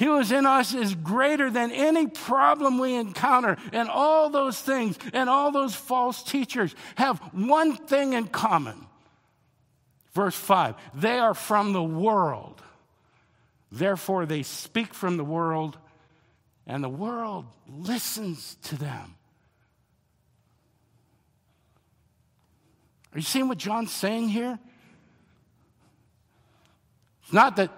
he 0.03 0.09
is 0.09 0.33
in 0.33 0.47
us 0.47 0.75
is 0.75 0.97
greater 0.97 1.49
than 1.49 1.71
any 1.71 2.09
problem 2.09 2.79
we 2.81 2.97
encounter. 2.97 3.57
And 3.73 3.88
all 3.88 4.31
those 4.31 4.61
things 4.61 4.99
and 5.12 5.31
all 5.31 5.53
those 5.53 5.77
false 5.77 6.25
teachers 6.25 6.75
have 6.97 7.21
one 7.33 7.77
thing 7.77 8.15
in 8.15 8.27
common. 8.27 8.85
Verse 10.12 10.35
5 10.35 10.75
they 10.93 11.21
are 11.21 11.35
from 11.35 11.73
the 11.73 11.83
world. 11.85 12.61
Therefore, 13.71 14.27
they 14.27 14.43
speak 14.43 14.93
from 14.93 15.19
the 15.19 15.25
world, 15.25 15.79
and 16.67 16.83
the 16.83 16.88
world 16.88 17.47
listens 17.69 18.57
to 18.65 18.77
them. 18.77 19.15
Are 23.15 23.19
you 23.19 23.23
seeing 23.23 23.47
what 23.47 23.59
John's 23.59 23.93
saying 23.93 24.31
here? 24.31 24.59
It's 27.23 27.33
not 27.33 27.55
that 27.55 27.71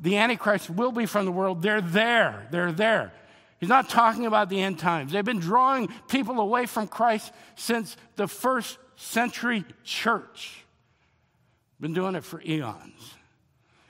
the 0.00 0.16
Antichrist 0.16 0.70
will 0.70 0.92
be 0.92 1.06
from 1.06 1.26
the 1.26 1.32
world. 1.32 1.62
They're 1.62 1.80
there. 1.80 2.48
They're 2.50 2.72
there. 2.72 3.12
He's 3.58 3.68
not 3.68 3.90
talking 3.90 4.24
about 4.24 4.48
the 4.48 4.60
end 4.60 4.78
times. 4.78 5.12
They've 5.12 5.24
been 5.24 5.38
drawing 5.38 5.88
people 6.08 6.40
away 6.40 6.64
from 6.64 6.88
Christ 6.88 7.32
since 7.56 7.96
the 8.16 8.26
first 8.26 8.78
century 8.96 9.64
church. 9.84 10.64
Been 11.78 11.92
doing 11.92 12.14
it 12.14 12.24
for 12.24 12.40
eons. 12.42 13.14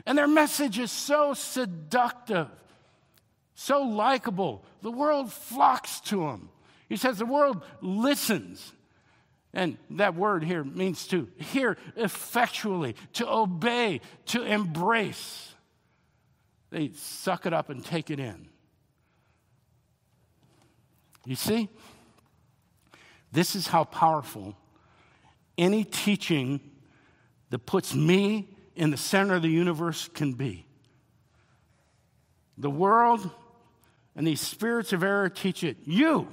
And 0.07 0.19
their 0.19 0.29
message 0.29 0.79
is 0.79 0.91
so 0.91 1.35
seductive, 1.35 2.49
so 3.55 3.83
likable. 3.83 4.65
The 4.83 4.91
world 4.91 5.33
flocks 5.33 6.01
to 6.03 6.21
them. 6.23 6.49
He 6.89 6.97
says 6.97 7.19
the 7.19 7.27
world 7.27 7.63
listens. 7.81 8.73
And 9.53 9.79
that 9.91 10.15
word 10.15 10.43
here 10.43 10.65
means 10.65 11.07
to 11.09 11.29
hear 11.37 11.77
effectually, 11.97 12.97
to 13.15 13.29
obey, 13.29 14.01
to 14.27 14.43
embrace. 14.43 15.50
They 16.71 16.93
suck 16.95 17.47
it 17.47 17.53
up 17.53 17.69
and 17.69 17.85
take 17.85 18.11
it 18.11 18.21
in. 18.21 18.49
You 21.25 21.37
see? 21.37 21.69
This 23.33 23.55
is 23.55 23.67
how 23.67 23.85
powerful 23.85 24.57
any 25.59 25.85
teaching 25.85 26.61
that 27.51 27.61
puts 27.61 27.95
me 27.95 28.49
in 28.75 28.91
the 28.91 28.97
center 28.97 29.35
of 29.35 29.43
the 29.43 29.49
universe 29.49 30.09
can 30.15 30.33
be. 30.33 30.67
The 32.57 32.71
world 32.71 33.31
and 34.17 34.27
these 34.27 34.41
spirits 34.41 34.93
of 34.93 35.03
error 35.03 35.29
teach 35.29 35.65
it. 35.65 35.77
You, 35.85 36.29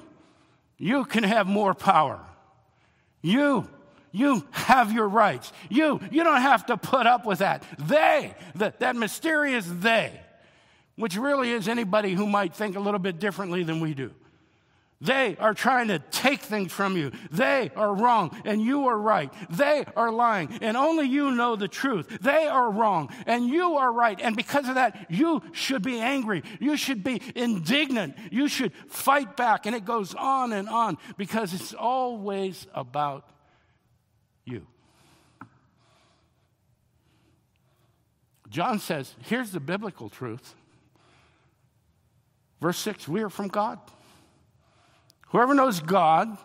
you 0.77 1.05
can 1.05 1.23
have 1.23 1.47
more 1.47 1.73
power. 1.73 2.19
You, 3.21 3.67
you 4.11 4.45
have 4.51 4.91
your 4.91 5.07
rights. 5.07 5.51
You, 5.69 5.99
you 6.11 6.23
don't 6.23 6.41
have 6.41 6.65
to 6.67 6.77
put 6.77 7.05
up 7.07 7.25
with 7.25 7.39
that. 7.39 7.63
They, 7.77 8.33
that, 8.55 8.79
that 8.79 8.95
mysterious 8.95 9.65
they, 9.67 10.19
which 10.97 11.15
really 11.15 11.51
is 11.51 11.67
anybody 11.67 12.13
who 12.13 12.27
might 12.27 12.53
think 12.53 12.75
a 12.75 12.79
little 12.79 12.99
bit 12.99 13.19
differently 13.19 13.63
than 13.63 13.79
we 13.79 13.93
do. 13.93 14.11
They 14.99 15.37
are 15.37 15.53
trying 15.53 15.89
to 15.89 15.99
take 15.99 16.41
things 16.41 16.71
from 16.71 16.97
you. 16.97 17.11
They 17.29 17.69
are 17.75 17.93
wrong 17.93 18.35
and 18.45 18.59
you 18.59 18.87
are 18.87 18.97
right. 18.97 19.31
They 19.51 19.85
are 19.95 20.11
lying 20.11 20.57
and 20.59 20.75
only 20.75 21.05
you 21.05 21.29
know 21.31 21.55
the 21.55 21.67
truth. 21.67 22.17
They 22.19 22.47
are 22.47 22.71
wrong 22.71 23.13
and 23.27 23.47
you 23.47 23.75
are 23.75 23.91
right. 23.91 24.19
And 24.19 24.35
because 24.35 24.67
of 24.67 24.73
that, 24.73 25.05
you 25.09 25.43
should 25.51 25.83
be 25.83 25.99
angry. 25.99 26.41
You 26.59 26.75
should 26.77 27.03
be 27.03 27.21
indignant. 27.35 28.15
You 28.31 28.47
should 28.47 28.73
fight 28.87 29.37
back. 29.37 29.67
And 29.67 29.75
it 29.75 29.85
goes 29.85 30.15
on 30.15 30.51
and 30.51 30.67
on 30.67 30.97
because 31.15 31.53
it's 31.53 31.75
always 31.75 32.65
about 32.73 33.29
you. 34.45 34.65
John 38.49 38.79
says, 38.79 39.13
here's 39.25 39.51
the 39.51 39.59
biblical 39.59 40.09
truth. 40.09 40.55
Verse 42.61 42.77
6 42.79 43.07
we 43.07 43.21
are 43.21 43.29
from 43.29 43.47
God. 43.47 43.79
Whoever 45.29 45.53
knows 45.53 45.79
God 45.79 46.37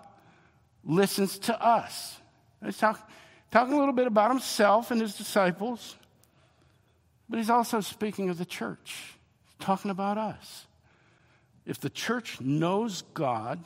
listens 0.84 1.38
to 1.40 1.64
us. 1.64 2.18
He's 2.64 2.76
talk, 2.76 3.08
talking 3.50 3.74
a 3.74 3.78
little 3.78 3.94
bit 3.94 4.06
about 4.06 4.30
himself 4.30 4.90
and 4.90 5.00
his 5.00 5.14
disciples, 5.14 5.96
but 7.28 7.38
he's 7.38 7.50
also 7.50 7.80
speaking 7.80 8.28
of 8.28 8.38
the 8.38 8.44
church, 8.44 9.16
he's 9.46 9.64
talking 9.64 9.90
about 9.90 10.18
us. 10.18 10.66
If 11.64 11.78
the 11.78 11.90
church 11.90 12.40
knows 12.40 13.02
God, 13.14 13.64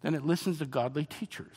then 0.00 0.14
it 0.14 0.24
listens 0.24 0.58
to 0.58 0.66
godly 0.66 1.04
teachers. 1.04 1.56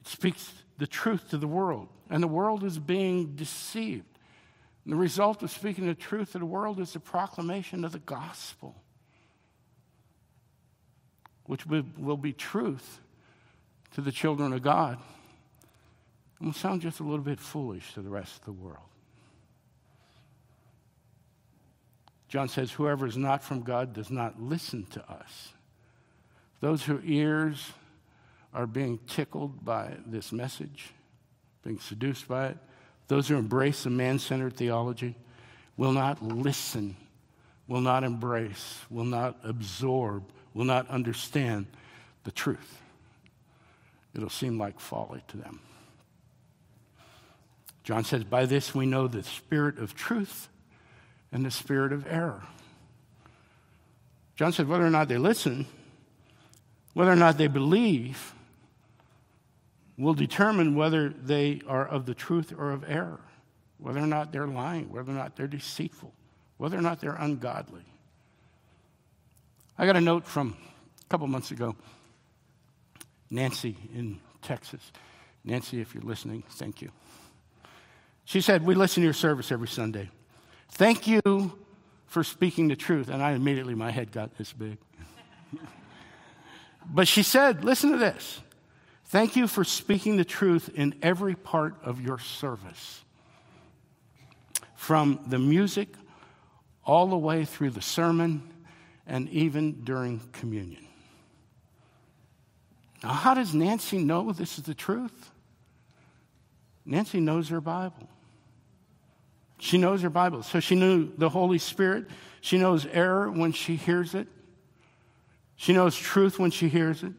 It 0.00 0.06
speaks 0.06 0.52
the 0.78 0.86
truth 0.86 1.28
to 1.30 1.36
the 1.36 1.48
world, 1.48 1.88
and 2.08 2.22
the 2.22 2.28
world 2.28 2.64
is 2.64 2.78
being 2.78 3.34
deceived. 3.34 4.17
And 4.84 4.92
the 4.92 4.96
result 4.96 5.42
of 5.42 5.50
speaking 5.50 5.86
the 5.86 5.94
truth 5.94 6.32
to 6.32 6.38
the 6.38 6.46
world 6.46 6.80
is 6.80 6.92
the 6.92 7.00
proclamation 7.00 7.84
of 7.84 7.92
the 7.92 7.98
gospel 7.98 8.74
which 11.48 11.64
will 11.66 12.18
be 12.18 12.34
truth 12.34 13.00
to 13.94 14.02
the 14.02 14.12
children 14.12 14.52
of 14.52 14.62
God, 14.62 14.98
it 16.40 16.44
will 16.44 16.52
sound 16.52 16.82
just 16.82 17.00
a 17.00 17.02
little 17.02 17.24
bit 17.24 17.40
foolish 17.40 17.94
to 17.94 18.02
the 18.02 18.10
rest 18.10 18.36
of 18.40 18.44
the 18.44 18.52
world. 18.52 18.84
John 22.28 22.48
says, 22.48 22.70
Whoever 22.70 23.06
is 23.06 23.16
not 23.16 23.42
from 23.42 23.62
God 23.62 23.94
does 23.94 24.10
not 24.10 24.40
listen 24.40 24.84
to 24.90 25.10
us. 25.10 25.54
Those 26.60 26.84
whose 26.84 27.02
ears 27.04 27.72
are 28.52 28.66
being 28.66 28.98
tickled 29.06 29.64
by 29.64 29.96
this 30.04 30.32
message, 30.32 30.92
being 31.64 31.78
seduced 31.78 32.28
by 32.28 32.48
it, 32.48 32.58
those 33.08 33.28
who 33.28 33.36
embrace 33.36 33.84
a 33.86 33.90
man 33.90 34.18
centered 34.18 34.56
theology 34.56 35.16
will 35.76 35.92
not 35.92 36.22
listen, 36.22 36.96
will 37.66 37.80
not 37.80 38.04
embrace, 38.04 38.78
will 38.90 39.04
not 39.04 39.36
absorb 39.42 40.24
will 40.58 40.64
not 40.64 40.88
understand 40.88 41.66
the 42.24 42.32
truth. 42.32 42.82
It'll 44.12 44.28
seem 44.28 44.58
like 44.58 44.80
folly 44.80 45.22
to 45.28 45.36
them. 45.36 45.60
John 47.84 48.02
says, 48.02 48.24
By 48.24 48.44
this 48.44 48.74
we 48.74 48.84
know 48.84 49.06
the 49.06 49.22
spirit 49.22 49.78
of 49.78 49.94
truth 49.94 50.48
and 51.30 51.46
the 51.46 51.52
spirit 51.52 51.92
of 51.92 52.06
error. 52.08 52.42
John 54.34 54.52
said, 54.52 54.66
Whether 54.66 54.84
or 54.84 54.90
not 54.90 55.06
they 55.06 55.16
listen, 55.16 55.66
whether 56.92 57.12
or 57.12 57.16
not 57.16 57.38
they 57.38 57.46
believe, 57.46 58.34
will 59.98 60.14
determine 60.14 60.76
whether 60.76 61.08
they 61.08 61.60
are 61.66 61.86
of 61.86 62.06
the 62.06 62.14
truth 62.14 62.54
or 62.56 62.70
of 62.70 62.84
error, 62.88 63.20
whether 63.78 63.98
or 63.98 64.06
not 64.06 64.32
they're 64.32 64.46
lying, 64.46 64.90
whether 64.90 65.10
or 65.10 65.14
not 65.14 65.36
they're 65.36 65.48
deceitful, 65.48 66.14
whether 66.56 66.78
or 66.78 66.82
not 66.82 67.00
they're 67.00 67.16
ungodly. 67.16 67.82
I 69.76 69.86
got 69.86 69.96
a 69.96 70.00
note 70.00 70.26
from 70.26 70.56
a 71.04 71.08
couple 71.08 71.26
months 71.26 71.50
ago. 71.50 71.74
Nancy 73.30 73.76
in 73.94 74.20
Texas. 74.40 74.92
Nancy, 75.44 75.80
if 75.80 75.94
you're 75.94 76.02
listening, 76.02 76.44
thank 76.50 76.80
you. 76.80 76.90
She 78.24 78.40
said, 78.40 78.64
We 78.64 78.74
listen 78.74 79.02
to 79.02 79.04
your 79.04 79.12
service 79.12 79.50
every 79.50 79.68
Sunday. 79.68 80.10
Thank 80.70 81.06
you 81.06 81.52
for 82.06 82.22
speaking 82.22 82.68
the 82.68 82.76
truth. 82.76 83.08
And 83.08 83.22
I 83.22 83.32
immediately, 83.32 83.74
my 83.74 83.90
head 83.90 84.12
got 84.12 84.36
this 84.36 84.52
big. 84.52 84.78
but 86.90 87.08
she 87.08 87.22
said, 87.22 87.64
Listen 87.64 87.92
to 87.92 87.98
this. 87.98 88.40
Thank 89.08 89.36
you 89.36 89.48
for 89.48 89.64
speaking 89.64 90.18
the 90.18 90.24
truth 90.24 90.70
in 90.74 90.94
every 91.00 91.34
part 91.34 91.74
of 91.82 92.00
your 92.00 92.18
service. 92.18 93.02
From 94.74 95.20
the 95.26 95.38
music 95.38 95.88
all 96.84 97.06
the 97.06 97.16
way 97.16 97.46
through 97.46 97.70
the 97.70 97.80
sermon 97.80 98.42
and 99.06 99.28
even 99.30 99.82
during 99.84 100.20
communion. 100.32 100.86
Now, 103.02 103.12
how 103.12 103.32
does 103.32 103.54
Nancy 103.54 103.96
know 103.96 104.30
this 104.32 104.58
is 104.58 104.64
the 104.64 104.74
truth? 104.74 105.30
Nancy 106.84 107.20
knows 107.20 107.48
her 107.48 107.62
Bible. 107.62 108.10
She 109.58 109.78
knows 109.78 110.02
her 110.02 110.10
Bible. 110.10 110.42
So 110.42 110.60
she 110.60 110.74
knew 110.74 111.10
the 111.16 111.30
Holy 111.30 111.58
Spirit. 111.58 112.08
She 112.42 112.58
knows 112.58 112.84
error 112.84 113.30
when 113.30 113.52
she 113.52 113.76
hears 113.76 114.14
it. 114.14 114.28
She 115.56 115.72
knows 115.72 115.96
truth 115.96 116.38
when 116.38 116.50
she 116.50 116.68
hears 116.68 117.02
it. 117.02 117.12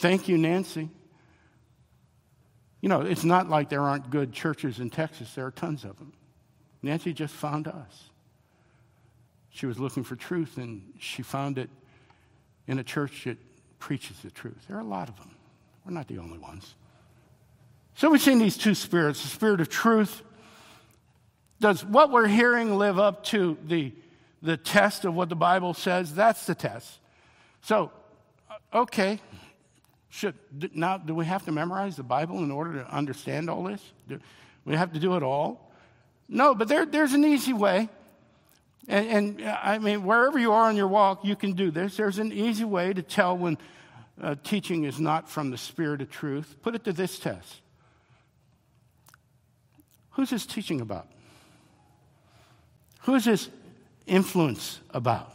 Thank 0.00 0.28
you, 0.28 0.38
Nancy. 0.38 0.88
You 2.80 2.88
know, 2.88 3.02
it's 3.02 3.22
not 3.22 3.50
like 3.50 3.68
there 3.68 3.82
aren't 3.82 4.08
good 4.08 4.32
churches 4.32 4.80
in 4.80 4.88
Texas, 4.88 5.34
there 5.34 5.44
are 5.44 5.50
tons 5.50 5.84
of 5.84 5.98
them. 5.98 6.14
Nancy 6.82 7.12
just 7.12 7.34
found 7.34 7.68
us. 7.68 8.08
She 9.50 9.66
was 9.66 9.78
looking 9.78 10.02
for 10.02 10.16
truth, 10.16 10.56
and 10.56 10.94
she 10.98 11.20
found 11.20 11.58
it 11.58 11.68
in 12.66 12.78
a 12.78 12.82
church 12.82 13.24
that 13.24 13.36
preaches 13.78 14.18
the 14.20 14.30
truth. 14.30 14.56
There 14.68 14.78
are 14.78 14.80
a 14.80 14.84
lot 14.84 15.10
of 15.10 15.16
them. 15.18 15.34
We're 15.84 15.92
not 15.92 16.08
the 16.08 16.16
only 16.16 16.38
ones. 16.38 16.74
So 17.94 18.08
we've 18.08 18.22
seen 18.22 18.38
these 18.38 18.56
two 18.56 18.74
spirits 18.74 19.20
the 19.20 19.28
spirit 19.28 19.60
of 19.60 19.68
truth. 19.68 20.22
Does 21.60 21.84
what 21.84 22.10
we're 22.10 22.26
hearing 22.26 22.78
live 22.78 22.98
up 22.98 23.22
to 23.24 23.58
the, 23.66 23.92
the 24.40 24.56
test 24.56 25.04
of 25.04 25.14
what 25.14 25.28
the 25.28 25.36
Bible 25.36 25.74
says? 25.74 26.14
That's 26.14 26.46
the 26.46 26.54
test. 26.54 26.90
So, 27.60 27.92
uh, 28.50 28.78
okay. 28.78 29.20
Should, 30.10 30.34
now, 30.74 30.98
do 30.98 31.14
we 31.14 31.24
have 31.24 31.44
to 31.44 31.52
memorize 31.52 31.96
the 31.96 32.02
Bible 32.02 32.42
in 32.42 32.50
order 32.50 32.74
to 32.74 32.94
understand 32.94 33.48
all 33.48 33.62
this? 33.64 33.80
Do 34.08 34.18
we 34.64 34.74
have 34.74 34.92
to 34.92 34.98
do 34.98 35.16
it 35.16 35.22
all? 35.22 35.72
No, 36.28 36.54
but 36.54 36.68
there, 36.68 36.84
there's 36.84 37.12
an 37.12 37.24
easy 37.24 37.52
way. 37.52 37.88
And, 38.88 39.40
and, 39.40 39.48
I 39.48 39.78
mean, 39.78 40.04
wherever 40.04 40.38
you 40.38 40.52
are 40.52 40.68
in 40.68 40.76
your 40.76 40.88
walk, 40.88 41.24
you 41.24 41.36
can 41.36 41.52
do 41.52 41.70
this. 41.70 41.96
There's 41.96 42.18
an 42.18 42.32
easy 42.32 42.64
way 42.64 42.92
to 42.92 43.02
tell 43.02 43.36
when 43.36 43.56
uh, 44.20 44.34
teaching 44.42 44.84
is 44.84 45.00
not 45.00 45.28
from 45.28 45.50
the 45.50 45.58
Spirit 45.58 46.02
of 46.02 46.10
truth. 46.10 46.56
Put 46.62 46.74
it 46.74 46.84
to 46.84 46.92
this 46.92 47.18
test 47.18 47.62
Who's 50.10 50.30
this 50.30 50.44
teaching 50.44 50.80
about? 50.80 51.08
Who 53.02 53.14
is 53.14 53.24
this 53.24 53.48
influence 54.06 54.80
about? 54.90 55.32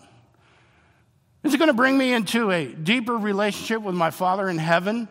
Is 1.45 1.53
it 1.53 1.57
going 1.59 1.67
to 1.67 1.75
bring 1.75 1.95
me 1.95 2.11
into 2.11 2.49
a 2.49 2.65
deeper 2.65 3.15
relationship 3.15 3.83
with 3.83 3.93
my 3.93 4.09
Father 4.09 4.49
in 4.49 4.57
heaven? 4.57 5.07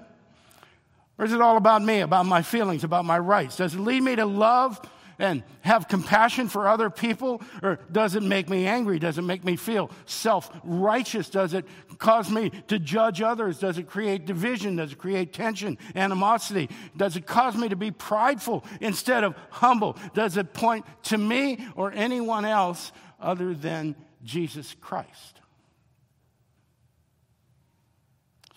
Or 1.17 1.25
is 1.25 1.33
it 1.33 1.41
all 1.41 1.57
about 1.57 1.81
me, 1.81 2.01
about 2.01 2.27
my 2.27 2.43
feelings, 2.43 2.83
about 2.83 3.05
my 3.05 3.21
rights? 3.21 3.57
Does 3.57 3.73
it 3.77 3.79
lead 3.79 4.03
me 4.03 4.17
to 4.17 4.27
love 4.27 4.81
and 5.21 5.45
have 5.61 5.87
compassion 5.87 6.49
for 6.49 6.67
other 6.67 6.91
people? 6.91 7.41
Or 7.63 7.79
does 7.93 8.17
it 8.17 8.25
make 8.25 8.49
me 8.49 8.67
angry? 8.67 8.99
Does 8.99 9.17
it 9.17 9.23
make 9.23 9.45
me 9.45 9.55
feel 9.55 9.93
self 10.07 10.51
righteous? 10.65 11.31
Does 11.31 11.55
it 11.55 11.67
cause 11.99 12.29
me 12.29 12.51
to 12.67 12.81
judge 12.81 13.23
others? 13.23 13.61
Does 13.61 13.79
it 13.79 13.85
create 13.85 14.27
division? 14.27 14.75
Does 14.75 14.91
it 14.91 14.99
create 14.99 15.33
tension, 15.33 15.79
animosity? 15.95 16.69
Does 16.97 17.15
it 17.15 17.27
cause 17.27 17.55
me 17.55 17.69
to 17.69 17.77
be 17.77 17.93
prideful 17.93 18.65
instead 18.81 19.23
of 19.23 19.37
humble? 19.51 19.97
Does 20.15 20.37
it 20.37 20.53
point 20.53 20.85
to 21.05 21.17
me 21.17 21.65
or 21.77 21.93
anyone 21.93 22.45
else 22.45 22.91
other 23.21 23.55
than 23.55 23.95
Jesus 24.25 24.75
Christ? 24.81 25.43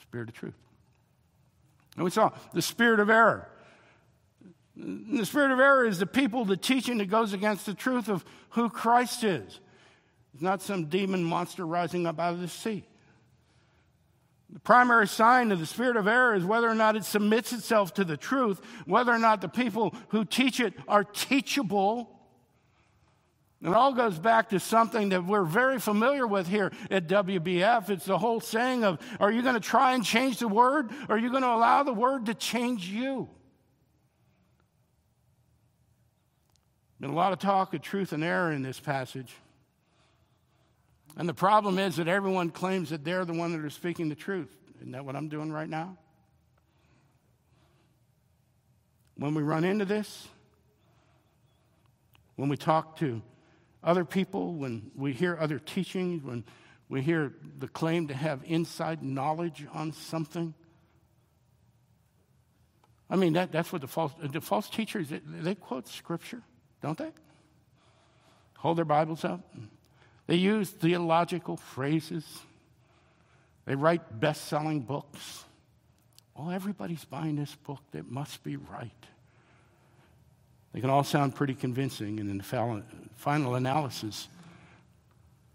Spirit 0.10 0.30
of 0.30 0.36
truth. 0.36 0.56
And 1.96 2.04
we 2.04 2.12
saw 2.12 2.32
the 2.54 2.62
spirit 2.62 3.00
of 3.00 3.10
error. 3.10 3.50
The 4.76 5.26
spirit 5.26 5.52
of 5.52 5.60
error 5.60 5.86
is 5.86 6.00
the 6.00 6.06
people, 6.06 6.46
the 6.46 6.56
teaching 6.56 7.00
that 7.00 7.10
goes 7.10 7.34
against 7.34 7.66
the 7.66 7.74
truth 7.74 8.08
of 8.10 8.24
who 8.52 8.70
Christ 8.70 9.24
is. 9.24 9.60
It's 10.34 10.44
not 10.44 10.62
some 10.62 10.86
demon 10.86 11.24
monster 11.24 11.66
rising 11.66 12.06
up 12.06 12.20
out 12.20 12.34
of 12.34 12.42
the 12.42 12.48
sea. 12.48 12.86
The 14.52 14.60
primary 14.60 15.08
sign 15.08 15.52
of 15.52 15.60
the 15.60 15.66
spirit 15.66 15.98
of 15.98 16.08
error 16.08 16.36
is 16.36 16.46
whether 16.46 16.70
or 16.70 16.76
not 16.76 16.96
it 16.96 17.04
submits 17.04 17.52
itself 17.52 17.94
to 17.96 18.06
the 18.06 18.16
truth, 18.16 18.62
whether 18.86 19.12
or 19.12 19.20
not 19.20 19.42
the 19.42 19.50
people 19.50 19.94
who 20.10 20.24
teach 20.24 20.60
it 20.60 20.74
are 20.88 21.04
teachable. 21.04 22.17
It 23.62 23.70
all 23.70 23.94
goes 23.94 24.20
back 24.20 24.50
to 24.50 24.60
something 24.60 25.10
that 25.10 25.26
we're 25.26 25.44
very 25.44 25.80
familiar 25.80 26.28
with 26.28 26.48
here 26.48 26.72
at 26.92 27.08
WBF. 27.08 27.90
It's 27.90 28.06
the 28.06 28.18
whole 28.18 28.40
saying 28.40 28.84
of, 28.84 29.00
are 29.20 29.32
you 29.32 29.42
going 29.42 29.56
to 29.56 29.60
try 29.60 29.94
and 29.94 30.06
change 30.06 30.40
the 30.40 30.48
word, 30.48 30.92
or 31.10 31.16
are 31.16 31.18
you 31.18 31.32
going 31.32 31.42
to 31.42 31.50
allow 31.50 31.82
the 31.82 31.94
word 31.94 32.28
to 32.28 32.36
change 32.36 32.88
you? 32.88 33.28
Been 37.00 37.10
a 37.10 37.16
lot 37.16 37.34
of 37.34 37.40
talk 37.40 37.74
of 37.74 37.82
truth 37.82 38.14
and 38.14 38.24
error 38.24 38.52
in 38.52 38.62
this 38.62 38.80
passage. 38.80 39.34
And 41.16 41.28
the 41.28 41.34
problem 41.34 41.80
is 41.80 41.96
that 41.96 42.08
everyone 42.08 42.52
claims 42.52 42.92
that 42.92 43.04
they're 43.04 43.26
the 43.26 43.34
one 43.34 43.52
that 43.54 43.66
are 43.66 43.72
speaking 43.72 44.08
the 44.10 44.16
truth. 44.16 44.56
Isn't 44.80 44.92
that 44.92 45.04
what 45.04 45.16
I'm 45.16 45.30
doing 45.30 45.52
right 45.52 45.70
now? 45.70 45.98
When 49.16 49.34
we 49.34 49.42
run 49.42 49.64
into 49.64 49.86
this, 49.86 50.28
when 52.36 52.50
we 52.50 52.58
talk 52.58 52.98
to 52.98 53.24
other 53.88 54.04
people, 54.04 54.54
when 54.54 54.92
we 54.96 55.14
hear 55.14 55.38
other 55.40 55.60
teachings, 55.60 56.22
when 56.22 56.44
we 56.90 57.02
hear 57.02 57.34
the 57.58 57.70
claim 57.70 58.10
to 58.10 58.14
have 58.14 58.42
inside 58.46 59.02
knowledge 59.02 59.66
on 59.74 59.94
something. 59.94 60.54
I 63.10 63.16
mean, 63.16 63.34
that, 63.34 63.54
that's 63.54 63.72
what 63.72 63.82
the 63.82 63.88
false, 63.88 64.12
the 64.22 64.42
false 64.42 64.70
teachers, 64.70 65.08
they, 65.08 65.22
they 65.26 65.56
quote 65.56 65.88
scripture, 65.88 66.42
don't 66.82 66.98
they? 66.98 67.12
Hold 68.58 68.78
their 68.78 68.86
Bibles 68.86 69.24
up. 69.24 69.56
They 70.28 70.36
use 70.36 70.70
theological 70.70 71.56
phrases. 71.56 72.26
They 73.66 73.76
write 73.76 74.20
best 74.20 74.48
selling 74.48 74.82
books. 74.82 75.46
Well, 76.36 76.52
everybody's 76.52 77.06
buying 77.06 77.38
this 77.38 77.56
book. 77.56 77.80
That 77.92 78.12
must 78.12 78.44
be 78.44 78.58
right. 78.58 78.92
They 80.74 80.82
can 80.82 80.90
all 80.90 81.04
sound 81.04 81.36
pretty 81.36 81.56
convincing, 81.56 82.20
and 82.20 82.30
in 82.30 82.38
the 82.38 82.84
final 83.16 83.56
analysis, 83.56 84.28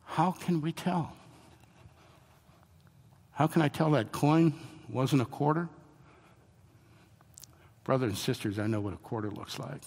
how 0.04 0.32
can 0.32 0.60
we 0.60 0.72
tell? 0.72 1.16
How 3.32 3.46
can 3.46 3.62
I 3.62 3.68
tell 3.68 3.90
that 3.92 4.12
coin 4.12 4.54
wasn't 4.88 5.22
a 5.22 5.26
quarter? 5.26 5.68
Brothers 7.84 8.10
and 8.10 8.18
sisters, 8.18 8.58
I 8.58 8.66
know 8.66 8.80
what 8.80 8.94
a 8.94 8.98
quarter 8.98 9.30
looks 9.30 9.58
like. 9.58 9.80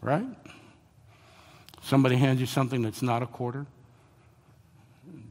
Right? 0.00 0.26
Somebody 1.82 2.16
hands 2.16 2.40
you 2.40 2.46
something 2.46 2.82
that's 2.82 3.02
not 3.02 3.22
a 3.22 3.26
quarter, 3.26 3.66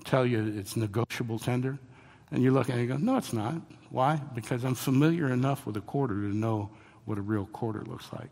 tell 0.05 0.25
you 0.25 0.53
it's 0.57 0.75
negotiable 0.75 1.39
tender, 1.39 1.79
and 2.31 2.43
you 2.43 2.51
look 2.51 2.69
at 2.69 2.77
it 2.77 2.81
and 2.81 2.89
go, 2.89 2.97
No, 2.97 3.17
it's 3.17 3.33
not. 3.33 3.55
Why? 3.89 4.21
Because 4.35 4.63
I'm 4.63 4.75
familiar 4.75 5.33
enough 5.33 5.65
with 5.65 5.75
a 5.77 5.81
quarter 5.81 6.13
to 6.13 6.35
know 6.35 6.69
what 7.11 7.17
a 7.17 7.21
real 7.21 7.45
quarter 7.47 7.81
looks 7.81 8.07
like. 8.13 8.29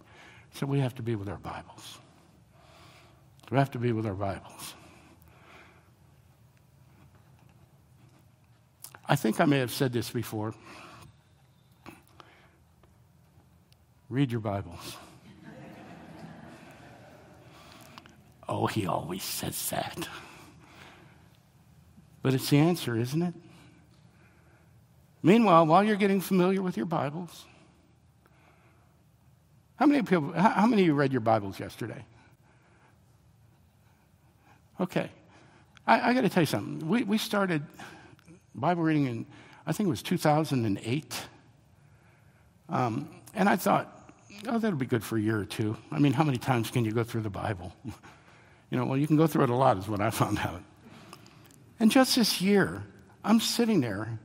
So 0.54 0.66
we 0.66 0.80
have 0.80 0.96
to 0.96 1.04
be 1.04 1.16
with 1.16 1.28
our 1.28 1.38
Bibles. 1.38 1.98
We 3.52 3.58
have 3.58 3.70
to 3.72 3.78
be 3.78 3.92
with 3.92 4.06
our 4.06 4.14
Bibles. 4.14 4.74
I 9.06 9.18
think 9.18 9.42
I 9.42 9.46
may 9.46 9.58
have 9.58 9.70
said 9.70 9.92
this 9.92 10.10
before. 10.10 10.54
Read 14.08 14.32
your 14.32 14.40
Bibles. 14.40 14.96
oh, 18.48 18.68
he 18.68 18.88
always 18.88 19.24
says 19.24 19.70
that. 19.72 20.08
But 22.22 22.34
it's 22.34 22.50
the 22.50 22.60
answer, 22.60 22.98
isn't 22.98 23.22
it? 23.22 23.34
Meanwhile, 25.22 25.66
while 25.66 25.84
you're 25.84 25.98
getting 25.98 26.22
familiar 26.22 26.62
with 26.62 26.78
your 26.78 26.86
Bibles, 26.86 27.46
how 29.80 29.86
many 29.86 30.04
people, 30.04 30.34
how 30.34 30.68
many 30.68 30.82
of 30.82 30.88
you 30.88 30.94
read 30.94 31.14
your 31.14 31.22
Bibles 31.22 31.58
yesterday? 31.58 32.04
Okay. 34.78 35.10
I, 35.88 36.10
I 36.10 36.14
got 36.14 36.22
to 36.22 36.30
tell 36.30 36.44
you 36.44 36.48
something. 36.48 36.86
We, 36.86 37.04
we 37.04 37.18
started 37.18 37.64
Bible 38.54 38.84
reading 38.84 39.06
in, 39.06 39.26
I 39.66 39.72
think 39.72 39.88
it 39.88 39.90
was 39.90 40.04
2008. 40.04 41.22
Um, 42.68 43.10
and 43.34 43.48
I 43.48 43.56
thought, 43.56 44.12
oh, 44.50 44.60
that'll 44.60 44.78
be 44.78 44.86
good 44.86 45.02
for 45.02 45.18
a 45.18 45.22
year 45.22 45.40
or 45.40 45.46
two. 45.46 45.78
I 45.94 46.00
mean, 46.00 46.12
how 46.12 46.26
many 46.26 46.40
times 46.40 46.70
can 46.70 46.84
you 46.84 46.92
go 46.92 47.06
through 47.06 47.22
the 47.22 47.30
Bible? 47.30 47.74
you 48.70 48.78
know, 48.78 48.84
well, 48.84 48.98
you 48.98 49.08
can 49.08 49.16
go 49.16 49.28
through 49.28 49.46
it 49.46 49.50
a 49.50 49.56
lot, 49.56 49.78
is 49.78 49.88
what 49.88 50.02
I 50.02 50.10
found 50.10 50.40
out. 50.40 50.62
And 51.80 51.90
just 51.90 52.18
this 52.18 52.42
year, 52.42 52.84
I'm 53.24 53.40
sitting 53.40 53.80
there 53.80 54.20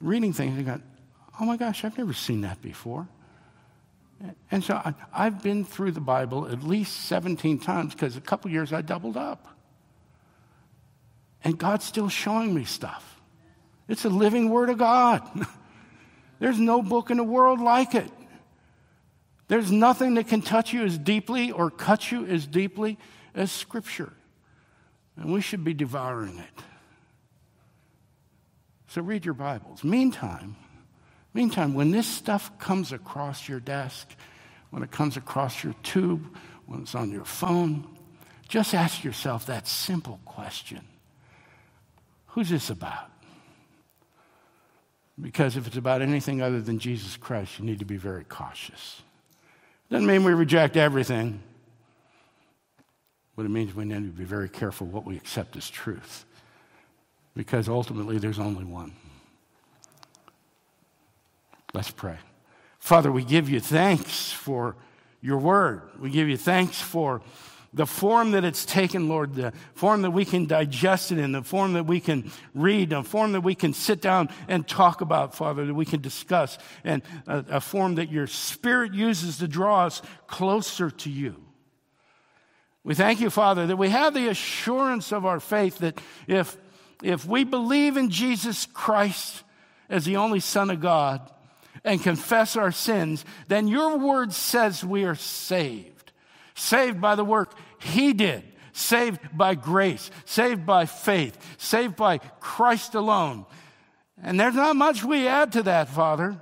reading 0.00 0.32
things 0.32 0.56
and 0.56 0.64
going, 0.64 0.82
oh 1.38 1.44
my 1.44 1.58
gosh, 1.58 1.84
I've 1.84 1.98
never 1.98 2.14
seen 2.14 2.40
that 2.40 2.62
before. 2.62 3.06
And 4.50 4.64
so 4.64 4.74
I, 4.74 5.24
have 5.24 5.42
been 5.42 5.64
through 5.64 5.92
the 5.92 6.00
Bible 6.00 6.48
at 6.48 6.62
least 6.62 7.06
17 7.06 7.60
times 7.60 7.94
because 7.94 8.16
a 8.16 8.20
couple 8.20 8.50
years 8.50 8.72
I 8.72 8.82
doubled 8.82 9.16
up. 9.16 9.46
And 11.44 11.56
God's 11.56 11.84
still 11.84 12.08
showing 12.08 12.52
me 12.52 12.64
stuff. 12.64 13.20
It's 13.86 14.04
a 14.04 14.08
living 14.08 14.50
Word 14.50 14.70
of 14.70 14.78
God. 14.78 15.22
There's 16.40 16.58
no 16.58 16.82
book 16.82 17.10
in 17.10 17.16
the 17.16 17.24
world 17.24 17.60
like 17.60 17.94
it. 17.94 18.10
There's 19.46 19.72
nothing 19.72 20.14
that 20.14 20.28
can 20.28 20.42
touch 20.42 20.72
you 20.72 20.84
as 20.84 20.98
deeply 20.98 21.52
or 21.52 21.70
cut 21.70 22.12
you 22.12 22.26
as 22.26 22.46
deeply 22.46 22.98
as 23.34 23.50
Scripture. 23.50 24.12
And 25.16 25.32
we 25.32 25.40
should 25.40 25.64
be 25.64 25.74
devouring 25.74 26.38
it. 26.38 26.62
So 28.88 29.02
read 29.02 29.24
your 29.24 29.34
Bibles. 29.34 29.84
Meantime, 29.84 30.56
meantime, 31.34 31.74
when 31.74 31.90
this 31.90 32.06
stuff 32.06 32.58
comes 32.58 32.92
across 32.92 33.48
your 33.48 33.60
desk, 33.60 34.08
when 34.70 34.82
it 34.82 34.90
comes 34.90 35.16
across 35.16 35.62
your 35.62 35.74
tube, 35.82 36.36
when 36.66 36.82
it's 36.82 36.94
on 36.94 37.10
your 37.10 37.24
phone, 37.24 37.86
just 38.48 38.74
ask 38.74 39.04
yourself 39.04 39.46
that 39.46 39.66
simple 39.66 40.20
question 40.24 40.80
Who's 42.28 42.50
this 42.50 42.70
about? 42.70 43.10
Because 45.20 45.56
if 45.56 45.66
it's 45.66 45.76
about 45.76 46.02
anything 46.02 46.40
other 46.42 46.60
than 46.60 46.78
Jesus 46.78 47.16
Christ, 47.16 47.58
you 47.58 47.64
need 47.64 47.80
to 47.80 47.84
be 47.84 47.96
very 47.96 48.22
cautious. 48.22 49.02
Doesn't 49.90 50.06
mean 50.06 50.22
we 50.22 50.32
reject 50.32 50.76
everything, 50.76 51.42
but 53.34 53.44
it 53.44 53.48
means 53.48 53.74
we 53.74 53.84
need 53.84 54.04
to 54.04 54.10
be 54.10 54.24
very 54.24 54.48
careful 54.48 54.86
what 54.86 55.04
we 55.04 55.16
accept 55.16 55.56
as 55.56 55.68
truth. 55.68 56.24
Because 57.34 57.68
ultimately, 57.68 58.18
there's 58.18 58.38
only 58.38 58.64
one. 58.64 58.92
Let's 61.74 61.90
pray. 61.90 62.16
Father, 62.78 63.12
we 63.12 63.24
give 63.24 63.48
you 63.48 63.60
thanks 63.60 64.32
for 64.32 64.76
your 65.20 65.38
word. 65.38 65.82
We 65.98 66.10
give 66.10 66.28
you 66.28 66.36
thanks 66.36 66.80
for 66.80 67.20
the 67.74 67.86
form 67.86 68.30
that 68.30 68.44
it's 68.44 68.64
taken, 68.64 69.08
Lord, 69.08 69.34
the 69.34 69.52
form 69.74 70.00
that 70.02 70.10
we 70.12 70.24
can 70.24 70.46
digest 70.46 71.12
it 71.12 71.18
in, 71.18 71.32
the 71.32 71.42
form 71.42 71.74
that 71.74 71.84
we 71.84 72.00
can 72.00 72.30
read, 72.54 72.90
the 72.90 73.02
form 73.02 73.32
that 73.32 73.42
we 73.42 73.54
can 73.54 73.74
sit 73.74 74.00
down 74.00 74.30
and 74.48 74.66
talk 74.66 75.02
about, 75.02 75.34
Father, 75.34 75.66
that 75.66 75.74
we 75.74 75.84
can 75.84 76.00
discuss, 76.00 76.56
and 76.82 77.02
a, 77.26 77.44
a 77.50 77.60
form 77.60 77.96
that 77.96 78.10
your 78.10 78.26
Spirit 78.26 78.94
uses 78.94 79.38
to 79.38 79.48
draw 79.48 79.84
us 79.84 80.00
closer 80.26 80.90
to 80.90 81.10
you. 81.10 81.36
We 82.84 82.94
thank 82.94 83.20
you, 83.20 83.28
Father, 83.28 83.66
that 83.66 83.76
we 83.76 83.90
have 83.90 84.14
the 84.14 84.28
assurance 84.28 85.12
of 85.12 85.26
our 85.26 85.40
faith 85.40 85.78
that 85.78 86.00
if, 86.26 86.56
if 87.02 87.26
we 87.26 87.44
believe 87.44 87.98
in 87.98 88.08
Jesus 88.08 88.64
Christ 88.64 89.42
as 89.90 90.06
the 90.06 90.16
only 90.16 90.40
Son 90.40 90.70
of 90.70 90.80
God 90.80 91.30
and 91.88 92.02
confess 92.02 92.54
our 92.54 92.70
sins, 92.70 93.24
then 93.48 93.66
your 93.66 93.98
word 93.98 94.32
says 94.32 94.84
we 94.84 95.04
are 95.04 95.16
saved 95.16 95.98
saved 96.58 97.00
by 97.00 97.14
the 97.14 97.24
work 97.24 97.54
he 97.80 98.12
did, 98.12 98.42
saved 98.72 99.20
by 99.32 99.54
grace, 99.54 100.10
saved 100.24 100.66
by 100.66 100.86
faith, 100.86 101.38
saved 101.58 101.96
by 101.96 102.18
Christ 102.18 102.94
alone. 102.94 103.46
And 104.22 104.38
there's 104.38 104.54
not 104.54 104.76
much 104.76 105.04
we 105.04 105.28
add 105.28 105.52
to 105.52 105.62
that, 105.64 105.88
Father. 105.88 106.36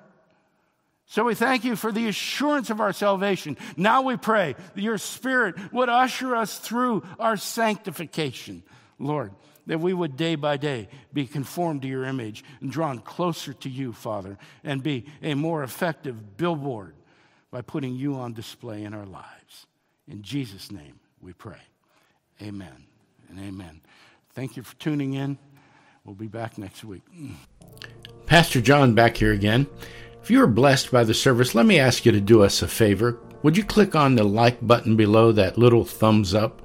So 1.08 1.24
we 1.24 1.34
thank 1.34 1.64
you 1.64 1.76
for 1.76 1.92
the 1.92 2.08
assurance 2.08 2.70
of 2.70 2.80
our 2.80 2.92
salvation. 2.92 3.56
Now 3.76 4.02
we 4.02 4.16
pray 4.16 4.56
that 4.74 4.82
your 4.82 4.98
Spirit 4.98 5.72
would 5.72 5.88
usher 5.88 6.34
us 6.34 6.58
through 6.58 7.04
our 7.18 7.36
sanctification, 7.36 8.64
Lord, 8.98 9.32
that 9.66 9.80
we 9.80 9.92
would 9.92 10.16
day 10.16 10.36
by 10.36 10.56
day 10.56 10.88
be 11.12 11.26
conformed 11.26 11.82
to 11.82 11.88
your 11.88 12.04
image 12.04 12.44
and 12.60 12.70
drawn 12.70 12.98
closer 13.00 13.52
to 13.52 13.68
you, 13.68 13.92
Father, 13.92 14.38
and 14.64 14.82
be 14.82 15.06
a 15.22 15.34
more 15.34 15.62
effective 15.62 16.36
billboard 16.36 16.94
by 17.50 17.62
putting 17.62 17.94
you 17.94 18.14
on 18.14 18.32
display 18.32 18.84
in 18.84 18.94
our 18.94 19.06
lives. 19.06 19.66
In 20.08 20.22
Jesus' 20.22 20.70
name 20.70 21.00
we 21.20 21.32
pray. 21.32 21.60
Amen 22.40 22.86
and 23.28 23.38
amen. 23.40 23.80
Thank 24.34 24.56
you 24.56 24.62
for 24.62 24.76
tuning 24.76 25.14
in. 25.14 25.38
We'll 26.04 26.14
be 26.14 26.28
back 26.28 26.58
next 26.58 26.84
week. 26.84 27.02
Pastor 28.26 28.60
John 28.60 28.94
back 28.94 29.16
here 29.16 29.32
again. 29.32 29.66
If 30.22 30.30
you 30.30 30.38
were 30.38 30.46
blessed 30.46 30.90
by 30.90 31.04
the 31.04 31.14
service, 31.14 31.54
let 31.54 31.66
me 31.66 31.78
ask 31.78 32.04
you 32.04 32.12
to 32.12 32.20
do 32.20 32.42
us 32.42 32.62
a 32.62 32.68
favor. 32.68 33.18
Would 33.42 33.56
you 33.56 33.64
click 33.64 33.94
on 33.94 34.14
the 34.14 34.24
like 34.24 34.64
button 34.64 34.96
below 34.96 35.32
that 35.32 35.58
little 35.58 35.84
thumbs 35.84 36.34
up? 36.34 36.62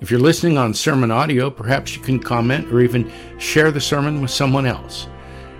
If 0.00 0.10
you're 0.10 0.18
listening 0.18 0.56
on 0.56 0.72
sermon 0.72 1.10
audio, 1.10 1.50
perhaps 1.50 1.94
you 1.94 2.00
can 2.00 2.18
comment 2.18 2.72
or 2.72 2.80
even 2.80 3.12
share 3.38 3.70
the 3.70 3.82
sermon 3.82 4.22
with 4.22 4.30
someone 4.30 4.64
else. 4.64 5.06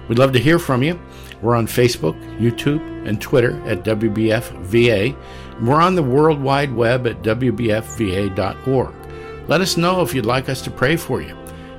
We'd 0.09 0.18
love 0.18 0.32
to 0.32 0.38
hear 0.38 0.59
from 0.59 0.82
you. 0.82 0.99
We're 1.43 1.57
on 1.57 1.66
Facebook, 1.66 2.18
YouTube, 2.38 2.80
and 3.07 3.20
Twitter 3.20 3.61
at 3.66 3.84
WBFVA. 3.84 5.14
We're 5.61 5.82
on 5.82 5.95
the 5.95 6.03
World 6.03 6.41
Wide 6.41 6.74
Web 6.74 7.07
at 7.07 7.22
WBFVA.org. 7.22 8.95
Let 9.47 9.61
us 9.61 9.76
know 9.76 10.01
if 10.01 10.14
you'd 10.14 10.24
like 10.24 10.49
us 10.49 10.62
to 10.62 10.70
pray 10.70 10.97
for 10.97 11.20
you. 11.20 11.36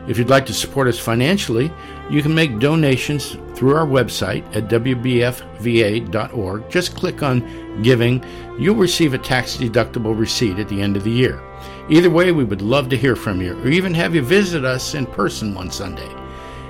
If 0.07 0.19
you'd 0.19 0.29
like 0.29 0.45
to 0.45 0.53
support 0.53 0.87
us 0.87 0.99
financially, 0.99 1.71
you 2.11 2.21
can 2.21 2.35
make 2.35 2.59
donations 2.59 3.37
through 3.55 3.75
our 3.75 3.87
website 3.87 4.45
at 4.55 4.69
WBFVA.org. 4.69 6.69
Just 6.69 6.95
click 6.95 7.23
on 7.23 7.81
Giving. 7.81 8.23
You'll 8.59 8.75
receive 8.75 9.15
a 9.15 9.17
tax 9.17 9.57
deductible 9.57 10.15
receipt 10.17 10.59
at 10.59 10.69
the 10.69 10.79
end 10.79 10.95
of 10.95 11.03
the 11.03 11.09
year. 11.09 11.41
Either 11.89 12.09
way, 12.09 12.31
we 12.31 12.43
would 12.43 12.61
love 12.61 12.89
to 12.89 12.97
hear 12.97 13.15
from 13.15 13.41
you 13.41 13.53
or 13.61 13.67
even 13.67 13.93
have 13.93 14.15
you 14.15 14.21
visit 14.21 14.63
us 14.63 14.93
in 14.93 15.05
person 15.05 15.53
one 15.53 15.71
Sunday. 15.71 16.09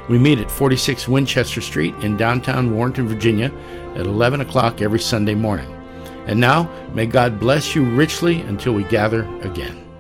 We 0.10 0.18
meet 0.18 0.40
at 0.40 0.52
46 0.52 1.08
Winchester 1.08 1.62
Street 1.62 1.96
in 2.02 2.18
downtown 2.18 2.76
Warrenton, 2.76 3.08
Virginia 3.08 3.52
at 3.96 4.08
11 4.08 4.42
o'clock 4.42 4.82
every 4.82 5.00
Sunday 5.00 5.36
morning. 5.36 5.72
And 6.28 6.40
now, 6.40 6.70
may 6.94 7.06
God 7.06 7.40
bless 7.40 7.76
you 7.76 7.84
richly 7.84 8.42
until 8.42 8.74
we 8.74 8.84
gather 8.86 9.24
again. 9.42 9.91